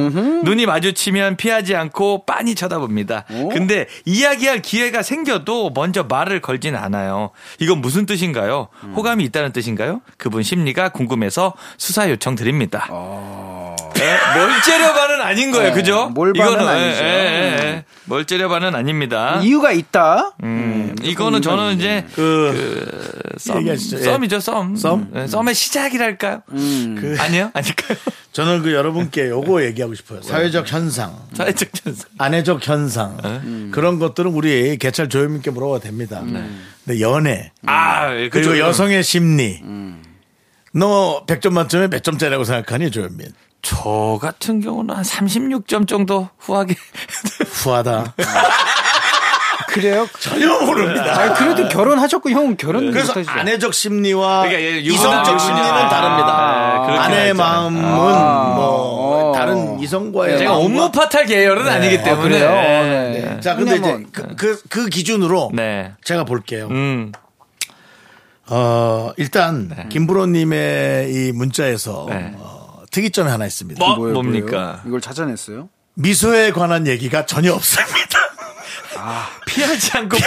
[0.44, 3.24] 눈이 마주치면 피하지 않고 빤히 쳐다봅니다.
[3.50, 7.30] 근데 이야기할 기회가 생겨도 먼저 말을 걸진 않아요.
[7.58, 8.68] 이건 무슨 뜻인가요?
[8.94, 10.02] 호감이 있다는 뜻인가요?
[10.18, 12.86] 그분 심리가 궁금해서 수사 요청 드립니다.
[13.98, 16.10] 예, 멀째려반은 아닌 거예요, 그죠?
[16.14, 17.02] 몰반은 이거는, 아니죠.
[17.04, 17.84] 예, 예, 예.
[18.06, 19.40] 멀째려반은 아닙니다.
[19.42, 20.34] 이유가 있다.
[20.42, 23.98] 음, 이거는 저는 이제 그, 썸, 얘기하시죠.
[23.98, 24.02] 예.
[24.02, 24.76] 썸이죠, 썸.
[24.76, 25.08] 썸?
[25.12, 26.42] 네, 썸의 시작이랄까요?
[26.48, 27.50] 그, 아니요?
[27.52, 27.98] 아닐까요?
[28.32, 30.22] 저는 그 여러분께 요거 얘기하고 싶어요.
[30.22, 32.10] 사회적 현상, 사회적 전선.
[32.18, 36.22] 아내적 현상, 그런 것들은 우리 개찰 조현민께 물어봐도 됩니다.
[36.22, 38.58] 근데 연애, 아, 예, 그리고 그죠.
[38.58, 39.60] 여성의 심리.
[40.72, 43.28] 너 100점 만점에 몇 점짜리라고 생각하니, 조현민?
[43.68, 46.76] 저 같은 경우는 한 36점 정도 후하게.
[47.50, 48.14] 후하다.
[49.68, 50.06] 그래요?
[50.20, 51.04] 전혀 모릅니다.
[51.20, 53.30] 아, 그래도 결혼하셨고 형은 결혼 그래서 못하시죠.
[53.30, 55.88] 아내적 심리와 그러니까 예, 이성적 유부남, 심리는 유부남.
[55.88, 56.28] 다릅니다.
[56.28, 57.34] 아, 그렇게 아내의.
[57.34, 58.54] 마음은 아.
[58.54, 59.32] 뭐 어.
[59.34, 62.22] 다른 이성과의 제가 마음과- 온무파탈 계열은 아니기 때문에.
[62.38, 62.50] 그래요?
[62.50, 63.20] 네.
[63.34, 63.40] 네.
[63.40, 65.92] 자, 근데 이제 그냥 그, 그, 그 기준으로 네.
[66.04, 66.68] 제가 볼게요.
[66.70, 67.12] 음.
[68.48, 72.32] 어, 일단 김부로 님의 이 문자에서 네.
[72.36, 72.55] 어,
[72.96, 73.78] 특이점이 하나 있습니다.
[73.84, 74.48] 뭐, 뭐예요, 뭡니까?
[74.56, 74.80] 뭐예요?
[74.86, 75.68] 이걸 찾아냈어요?
[75.94, 78.18] 미소에 관한 얘기가 전혀 없습니다.
[79.46, 80.26] 피하지 않고 빠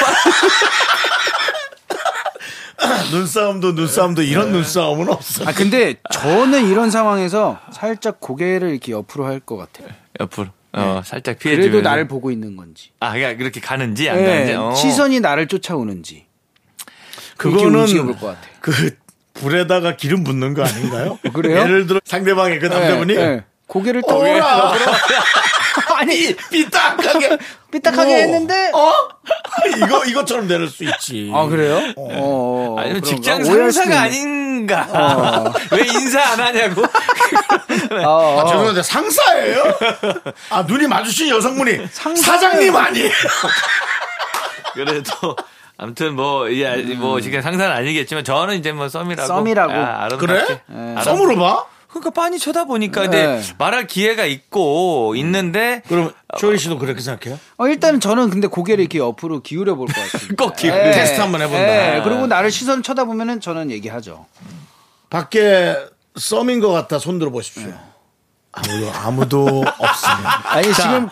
[3.12, 5.46] 눈싸움도 눈싸움도 이런 눈싸움은 없어.
[5.50, 9.88] 아 근데 저는 이런 상황에서 살짝 고개를 이렇게 옆으로 할 것 같아요.
[10.20, 10.50] 옆으로.
[10.74, 11.72] 어, 살짝 피해주면.
[11.72, 12.92] 그래도 나를 보고 있는 건지.
[13.00, 14.54] 아, 그러니까 그렇게 가는지 안 네, 가는지.
[14.54, 14.76] 어.
[14.76, 16.28] 시선이 나를 쫓아오는지.
[17.38, 18.42] 그거는 움직여볼 것 같아.
[18.62, 18.96] 그
[19.40, 21.20] 불에다가 기름 붓는 거 아닌가요?
[21.34, 21.60] 그래요?
[21.62, 23.44] 예를 들어 상대방의 그 남자분이 네, 네.
[23.68, 24.74] 고개를 또 어라
[25.96, 27.38] 아니 삐딱하게
[27.72, 28.94] 삐딱하게 뭐, 했는데 어
[29.78, 31.32] 이거 이것처럼 내릴 수 있지.
[31.34, 31.94] 아 그래요?
[31.96, 33.08] 어, 아니면 그런가?
[33.08, 34.02] 직장 오해할 수도 상사가.
[34.02, 35.54] 아닌가?
[35.72, 36.82] 왜 인사 안 하냐고?
[36.84, 38.40] 어, 어.
[38.40, 39.64] 아, 죄송한데 상사예요?
[40.50, 43.12] 아 눈이 마주친 여성분이 사장님 아니에요?
[44.74, 45.36] 그래도
[45.82, 49.26] 아무튼 뭐, 예, 뭐 지금 상사는 아니겠지만 저는 이제 뭐 썸이라고.
[49.28, 49.74] 썸이라고.
[49.74, 50.08] 아.
[50.20, 50.62] 그래?
[50.68, 51.66] 아름- 썸으로 봐?
[51.88, 53.42] 그러니까 빤히 쳐다보니까 근데 네.
[53.58, 57.40] 말할 기회가 있고 있는데 그럼 조이 씨도 그렇게 생각해요?
[57.58, 60.36] 어, 일단은 저는 근데 고개를 이렇게 옆으로 기울여 볼 것 같습니다.
[60.44, 60.90] 꼭 기회.
[60.90, 60.92] 예.
[60.92, 61.96] 테스트 한번 해본다.
[61.98, 64.26] 예, 그리고 나를 시선 쳐다보면은 저는 얘기하죠.
[65.10, 65.76] 밖에
[66.18, 67.72] 썸인 것 같아 손 들어 보십시오.
[68.52, 69.46] 아무도 아무도
[69.80, 70.42] 없습니다.
[70.44, 71.10] 아니 지금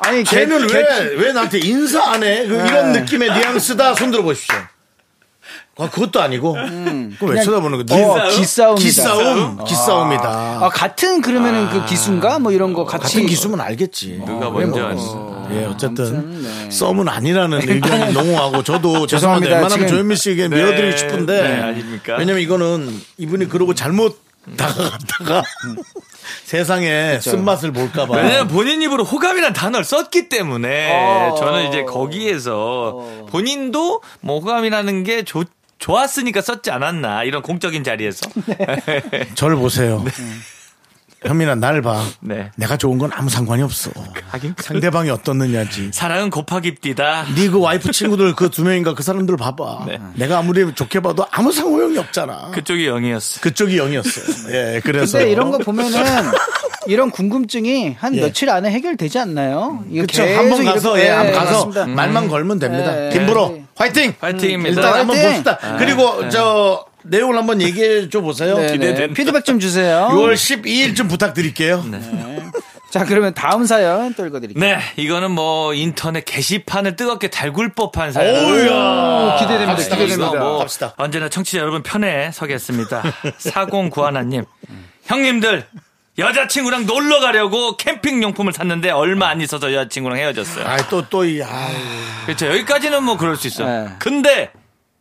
[0.00, 2.46] 아니 개- 걔는 개- 왜 왜 나한테 인사 안 해?
[2.46, 4.56] 그 이런 느낌의 뉘앙스다 손 들어 보십시오.
[5.78, 6.52] 아, 그것도 아니고.
[6.52, 7.94] 그럼 왜 그냥- 쳐다보는 거?
[7.96, 8.82] 어, 기싸움이다.
[8.84, 10.28] 기싸움, 기싸움 이다.
[10.62, 14.22] 아, 같은 그러면은 그 기수인가 뭐 이런 거 같이 같은 기수면 알겠지.
[14.26, 14.88] 누가 그래, 먼저 뭐.
[14.90, 15.48] 왔어.
[15.54, 16.70] 예, 어쨌든 아무튼, 네.
[16.70, 19.54] 썸은 아니라는 의견이 농후하고 저도 죄송합니다.
[19.54, 20.56] 웬만하면 지금- 조현민 씨에게 네.
[20.56, 22.16] 밀어드리고 싶은데 네, 아닙니까?
[22.18, 24.20] 왜냐면 이거는 이분이 그러고 잘못
[24.58, 25.42] 다가갔다가
[26.44, 28.16] 세상에 쓴맛을 볼까봐.
[28.16, 31.34] 왜냐면 본인 입으로 호감이라는 단어를 썼기 때문에 어.
[31.38, 35.46] 저는 이제 거기에서 본인도 뭐 호감이라는 게 좋,
[35.78, 38.20] 좋았으니까 썼지 않았나 이런 공적인 자리에서
[39.34, 40.04] 저를 보세요.
[41.22, 42.02] 현민아, 날 봐.
[42.20, 42.50] 네.
[42.56, 43.90] 내가 좋은 건 아무 상관이 없어.
[44.30, 45.90] 하긴 상대방이 어떻느냐지.
[45.92, 47.26] 사랑은 곱하기 띠다.
[47.34, 49.84] 네 그 와이프 친구들 그 두 명인가 그 사람들 봐봐.
[49.86, 49.98] 네.
[50.14, 52.50] 내가 아무리 좋게 봐도 아무 상호용이 없잖아.
[52.54, 53.40] 그쪽이 영이었어.
[53.42, 54.24] 그쪽이 영이었어요.
[54.54, 55.18] 예, 그래서.
[55.18, 55.92] 근데 이런 거 보면은
[56.86, 58.22] 이런 궁금증이 한 예.
[58.22, 59.84] 며칠 안에 해결되지 않나요?
[60.08, 61.86] 계속 한번 가서, 이렇게- 예, 한번 네, 가서 맞습니다.
[61.86, 62.92] 말만 걸면 됩니다.
[62.92, 63.10] 네.
[63.12, 63.64] 김부로, 네.
[63.76, 64.14] 화이팅!
[64.18, 64.68] 파이팅입니다.
[64.80, 65.30] 일단 한번 화이팅!
[65.44, 65.76] 봅시다.
[65.78, 68.56] 그리고 저, 내용을 한번 얘기해 줘 보세요.
[68.56, 68.72] 네, 네.
[68.72, 69.08] 기대돼.
[69.14, 70.08] 피드백 좀 주세요.
[70.12, 71.84] 6월 12일쯤 부탁드릴게요.
[72.90, 74.60] 자, 그러면 다음 사연 또 읽어드릴게요.
[74.60, 78.44] 네, 이거는 뭐 인터넷 게시판을 뜨겁게 달굴 법한 사연.
[78.44, 79.36] 오우야.
[79.38, 79.72] 기대됩니다.
[79.74, 80.26] 갑시다, 기대됩니다.
[80.26, 80.44] 갑시다.
[80.44, 80.94] 뭐 갑시다.
[80.96, 83.02] 언제나 청취자 여러분 편에 서겠습니다.
[83.38, 84.44] 4091님.
[85.04, 85.66] 형님들,
[86.18, 90.66] 여자친구랑 놀러 가려고 캠핑 용품을 샀는데 얼마 안 있어서 여자친구랑 헤어졌어요.
[90.66, 91.68] 아, 또, 또, 이, 아,
[92.26, 92.46] 그렇죠.
[92.48, 93.64] 여기까지는 뭐 그럴 수 있어.
[93.64, 93.88] 네.
[94.00, 94.50] 근데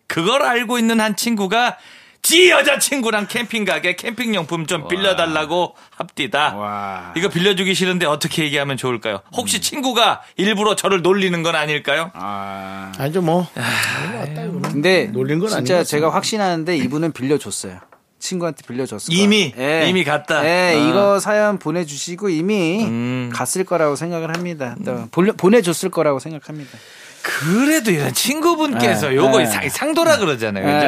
[0.09, 1.77] 그걸 알고 있는 한 친구가
[2.21, 6.53] 지 여자친구랑 캠핑 가게 캠핑 용품 좀 빌려달라고 합디다.
[6.55, 7.13] 와.
[7.15, 9.21] 이거 빌려주기 싫은데 어떻게 얘기하면 좋을까요?
[9.37, 12.11] 혹시 친구가 일부러 저를 놀리는 건 아닐까요?
[12.15, 12.91] 아.
[12.97, 13.47] 아니죠, 뭐.
[14.63, 15.83] 근데 놀린 건 진짜 같습니다.
[15.85, 17.79] 제가 확신하는데 이분은 빌려줬어요.
[18.19, 19.51] 친구한테 빌려줬을 이미?
[19.53, 19.87] 거예요.
[19.87, 20.43] 이미 갔다?
[20.45, 20.89] 예, 아.
[20.89, 23.29] 이거 사연 보내주시고 이미 음.
[23.33, 24.75] 갔을 거라고 생각을 합니다.
[24.83, 26.77] 또 보내- 보내줬을 거라고 생각합니다.
[27.21, 29.45] 그래도 이런 친구분께서 네, 요거 네.
[29.45, 30.65] 상- 상도라 그러잖아요.
[30.65, 30.85] 그죠?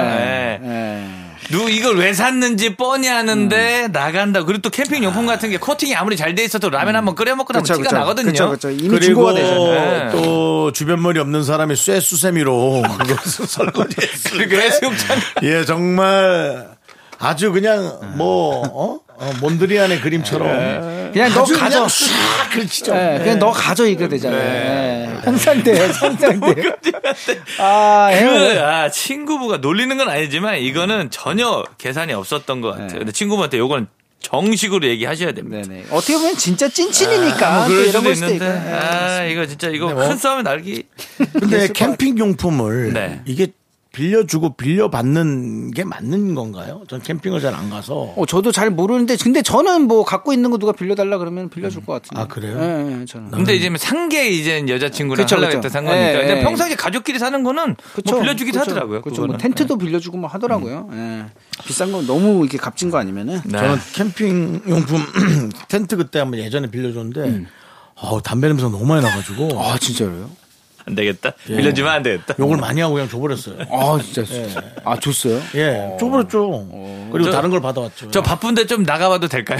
[0.69, 1.07] 예.
[1.49, 4.43] 누 이걸 왜 샀는지 뻔히 아는데 나간다.
[4.43, 7.51] 그리고 또 캠핑 용품 같은 게 코팅이 아무리 잘 돼 있어도 라면 한번 끓여 먹고
[7.51, 8.31] 나면 티가 나거든요.
[8.31, 8.69] 그쵸, 그쵸.
[8.69, 10.05] 이미 그리고 중고가 되잖아요.
[10.05, 10.11] 네.
[10.13, 16.67] 또 주변머리 없는 사람이 쇠수세미로 그것을 설거지했을 때 해수욕장 예 정말
[17.21, 18.99] 아주 그냥 뭐 어?
[19.21, 21.75] 어, 몬드리안의 그림처럼 그냥 너 아주 가져.
[21.75, 22.95] 그냥 싹 긁히죠.
[22.95, 24.41] 예, 그냥 너 가져 이거 되잖아요.
[24.41, 25.21] 예.
[25.23, 26.55] 상상돼요, 상상돼.
[27.59, 28.15] 아, 그,
[28.55, 28.59] 예.
[28.59, 32.99] 아, 친구부가 놀리는 건 아니지만 이거는 전혀 계산이 없었던 것 같아요.
[32.99, 33.87] 근데 친구분한테 요건
[34.21, 35.67] 정식으로 얘기하셔야 됩니다.
[35.67, 35.85] 네네.
[35.91, 37.67] 어떻게 보면 진짜 찐친이니까.
[37.67, 38.47] 뭐또 그럴 수도 있는데.
[38.47, 40.83] 아, 이거 진짜 이거 큰 싸움에 날기.
[41.33, 43.21] 근데 캠핑 용품을 네.
[43.25, 43.47] 이게
[43.91, 46.83] 빌려주고 빌려받는 게 맞는 건가요?
[46.87, 48.13] 전 캠핑을 잘 안 가서.
[48.15, 51.93] 어, 저도 잘 모르는데, 근데 저는 뭐 갖고 있는 거 누가 빌려달라 그러면 빌려줄 것
[52.01, 52.21] 같은데.
[52.21, 52.57] 아, 그래요?
[52.61, 53.31] 예, 예, 저는.
[53.31, 55.57] 근데 이제 상계 이제 여자친구랑 그쵸, 하려고 그쵸.
[55.57, 56.13] 했던 상관이니까.
[56.13, 56.43] 예, 근데 예.
[56.43, 58.71] 평상시 가족끼리 사는 거는 그쵸, 뭐 빌려주기도 그쵸.
[58.71, 59.01] 하더라고요.
[59.01, 59.25] 그쵸.
[59.27, 59.37] 뭐.
[59.37, 60.89] 텐트도 빌려주고 뭐 하더라고요.
[60.93, 61.25] 예.
[61.65, 63.41] 비싼 거 너무 이렇게 값진 거 아니면은.
[63.43, 63.57] 네.
[63.57, 65.01] 저는 캠핑 용품
[65.67, 67.45] 텐트 그때 한번 예전에 빌려줬는데
[67.95, 70.29] 어, 담배 냄새가 너무 많이 나가지고 아, 진짜로요?
[70.87, 71.31] 안 되겠다.
[71.45, 72.33] 빌려주면 안 되겠다.
[72.39, 73.55] 욕을 많이 하고 그냥 줘버렸어요.
[73.71, 74.23] 아, 진짜.
[74.83, 75.39] 아, 줬어요?
[75.55, 77.09] 예, 줘버렸죠.
[77.11, 78.09] 그리고 저- 다른 걸 받아왔죠.
[78.11, 79.59] 저 바쁜데 좀 나가봐도 될까요?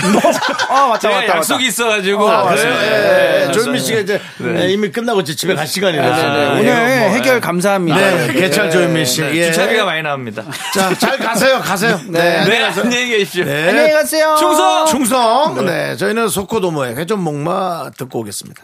[0.70, 1.68] 아, 맞다, 제가 맞다, 약속이 맞다.
[1.68, 2.30] 있어가지고.
[2.30, 2.62] 아, 네.
[2.62, 2.76] 그래요?
[2.82, 3.52] 예, 예.
[3.52, 6.22] 조현민 씨가 이제 예, 이미 끝나고 이제 집에 갈 시간이라서.
[6.22, 6.42] 네, 네.
[6.42, 7.40] 예, 오늘 이거 뭐, 해결 예.
[7.40, 7.98] 감사합니다.
[7.98, 9.22] 네, 개찰 조현민 씨.
[9.22, 9.52] 네, 예.
[9.52, 10.44] 주차비가 많이 나옵니다.
[10.74, 12.00] 자, 잘 가세요, 가세요.
[12.08, 12.84] 네, 네, 안녕히 가세요.
[12.86, 13.44] 안녕히 계십시오.
[13.46, 13.70] 네.
[13.70, 14.36] 안녕히 가세요.
[14.40, 14.86] 충성!
[14.88, 15.66] 충성!
[15.66, 18.64] 네, 저희는 소코도모의 회전 목마 듣고 오겠습니다.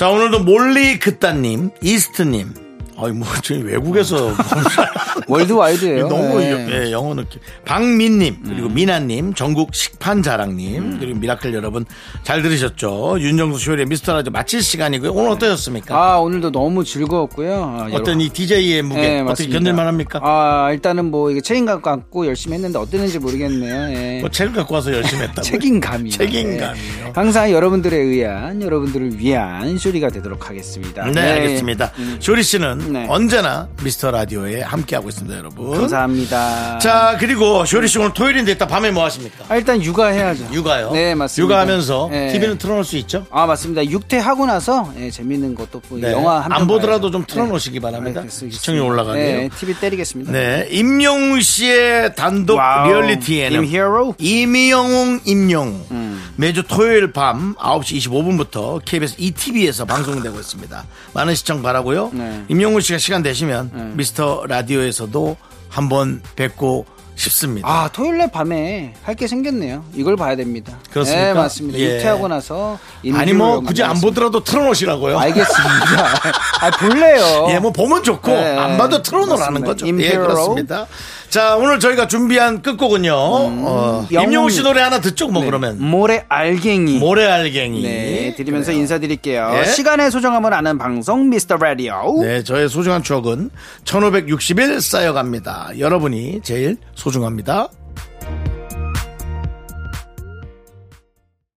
[0.00, 2.69] 자, 오늘도 몰리 그따님, 이스트님.
[3.02, 4.32] 아이, 뭐, 저희 외국에서.
[5.26, 6.66] worldwide예요 너무 예.
[6.86, 7.40] 예, 영어 느낌.
[7.64, 11.84] 박민님 그리고 미나님 전국 식판 자랑님 그리고 미라클 여러분
[12.24, 13.16] 잘 들으셨죠?
[13.20, 15.12] 윤정수 쇼리의 미스터 라디오 마칠 시간이고요.
[15.12, 15.94] 오늘 어떠셨습니까?
[15.96, 17.62] 아, 오늘도 너무 즐거웠고요.
[17.62, 19.48] 아, 어떤 이 DJ의 무게 네, 어떻게.
[19.50, 20.20] 견딜만합니까?
[20.22, 23.96] 아, 일단은 뭐 이게 책임감 갖고 열심히 했는데 어땠는지 모르겠네요.
[23.96, 24.20] 예.
[24.20, 25.42] 뭐 책을 갖고 와서 열심히 했다고.
[25.46, 26.10] 책임감이요.
[26.12, 26.82] 책임감이요.
[27.06, 27.12] 예.
[27.14, 31.06] 항상 여러분들에 의한 여러분들을 위한 쇼리가 되도록 하겠습니다.
[31.06, 31.92] 네, 알겠습니다.
[32.18, 33.06] 쇼리 씨는 네.
[33.08, 35.78] 언제나 미스터 라디오에 함께하고 있습니다, 여러분.
[35.78, 36.78] 감사합니다.
[36.78, 39.44] 자, 그리고 쇼리 씨 오늘 토요일인데 이따 밤에 뭐 하십니까?
[39.48, 40.48] 아, 일단 육아해야죠.
[40.52, 40.90] 육아요?
[40.92, 41.42] 네, 맞습니다.
[41.44, 42.32] 육아하면서 네.
[42.32, 43.26] TV는 틀어놓을 수 있죠?
[43.30, 43.84] 아 맞습니다.
[43.84, 46.12] 육퇴하고 나서 예, 재밌는 것도 뭐 네.
[46.12, 47.10] 영화 한 편 보더라도 봐야죠.
[47.10, 47.80] 좀 틀어놓으시기 네.
[47.80, 48.20] 바랍니다.
[48.20, 48.56] 알겠습니다.
[48.56, 49.24] 시청률 올라가게요.
[49.40, 50.32] 네, TV 때리겠습니다.
[50.32, 52.88] 네, 임영웅 씨의 단독 와우.
[52.88, 54.14] 리얼리티 예능 임히어로?
[54.18, 56.30] 이미영웅 임영웅 음.
[56.36, 60.84] 매주 토요일 밤 9시 25분부터 KBS 2TV에서 방송되고 있습니다.
[61.14, 62.10] 많은 시청 바라고요.
[62.12, 62.44] 네.
[62.48, 65.36] 임영웅 씨가 시간 되시면 미스터 라디오에서도
[65.68, 67.68] 한번 뵙고 싶습니다.
[67.68, 69.84] 아 토요일 날 밤에 할 게 생겼네요.
[69.94, 70.78] 이걸 봐야 됩니다.
[70.90, 71.22] 그렇습니까?
[71.26, 71.78] 네 맞습니다.
[71.78, 71.96] 예.
[71.96, 72.78] 육퇴하고 나서
[73.14, 74.00] 아니 뭐 굳이 안.
[74.00, 75.18] 보더라도 틀어놓으시라고요.
[75.18, 76.14] 알겠습니다.
[76.62, 77.48] 아 볼래요.
[77.50, 78.56] 예, 뭐 보면 좋고 네.
[78.56, 79.64] 안 봐도 틀어놓으라는.
[79.64, 79.84] 거죠.
[79.84, 80.22] 예, 임페로.
[80.28, 80.86] 그렇습니다.
[81.30, 83.12] 자, 오늘 저희가 준비한 끝곡은요.
[83.14, 84.28] 어, 영웅.
[84.30, 85.46] 임영웅 씨 노래 하나 듣죠, 뭐 네.
[85.46, 85.80] 그러면.
[85.80, 86.98] 모래 알갱이.
[86.98, 87.82] 모래 알갱이.
[87.82, 89.60] 네, 드리면서 인사드릴게요.
[89.60, 89.64] 예.
[89.64, 92.20] 시간의 소중함을 아는 방송 미스터 라디오.
[92.20, 93.50] 네, 저의 소중한 추억은
[93.84, 95.78] 1560일 쌓여갑니다.
[95.78, 97.68] 여러분이 제일 소중합니다.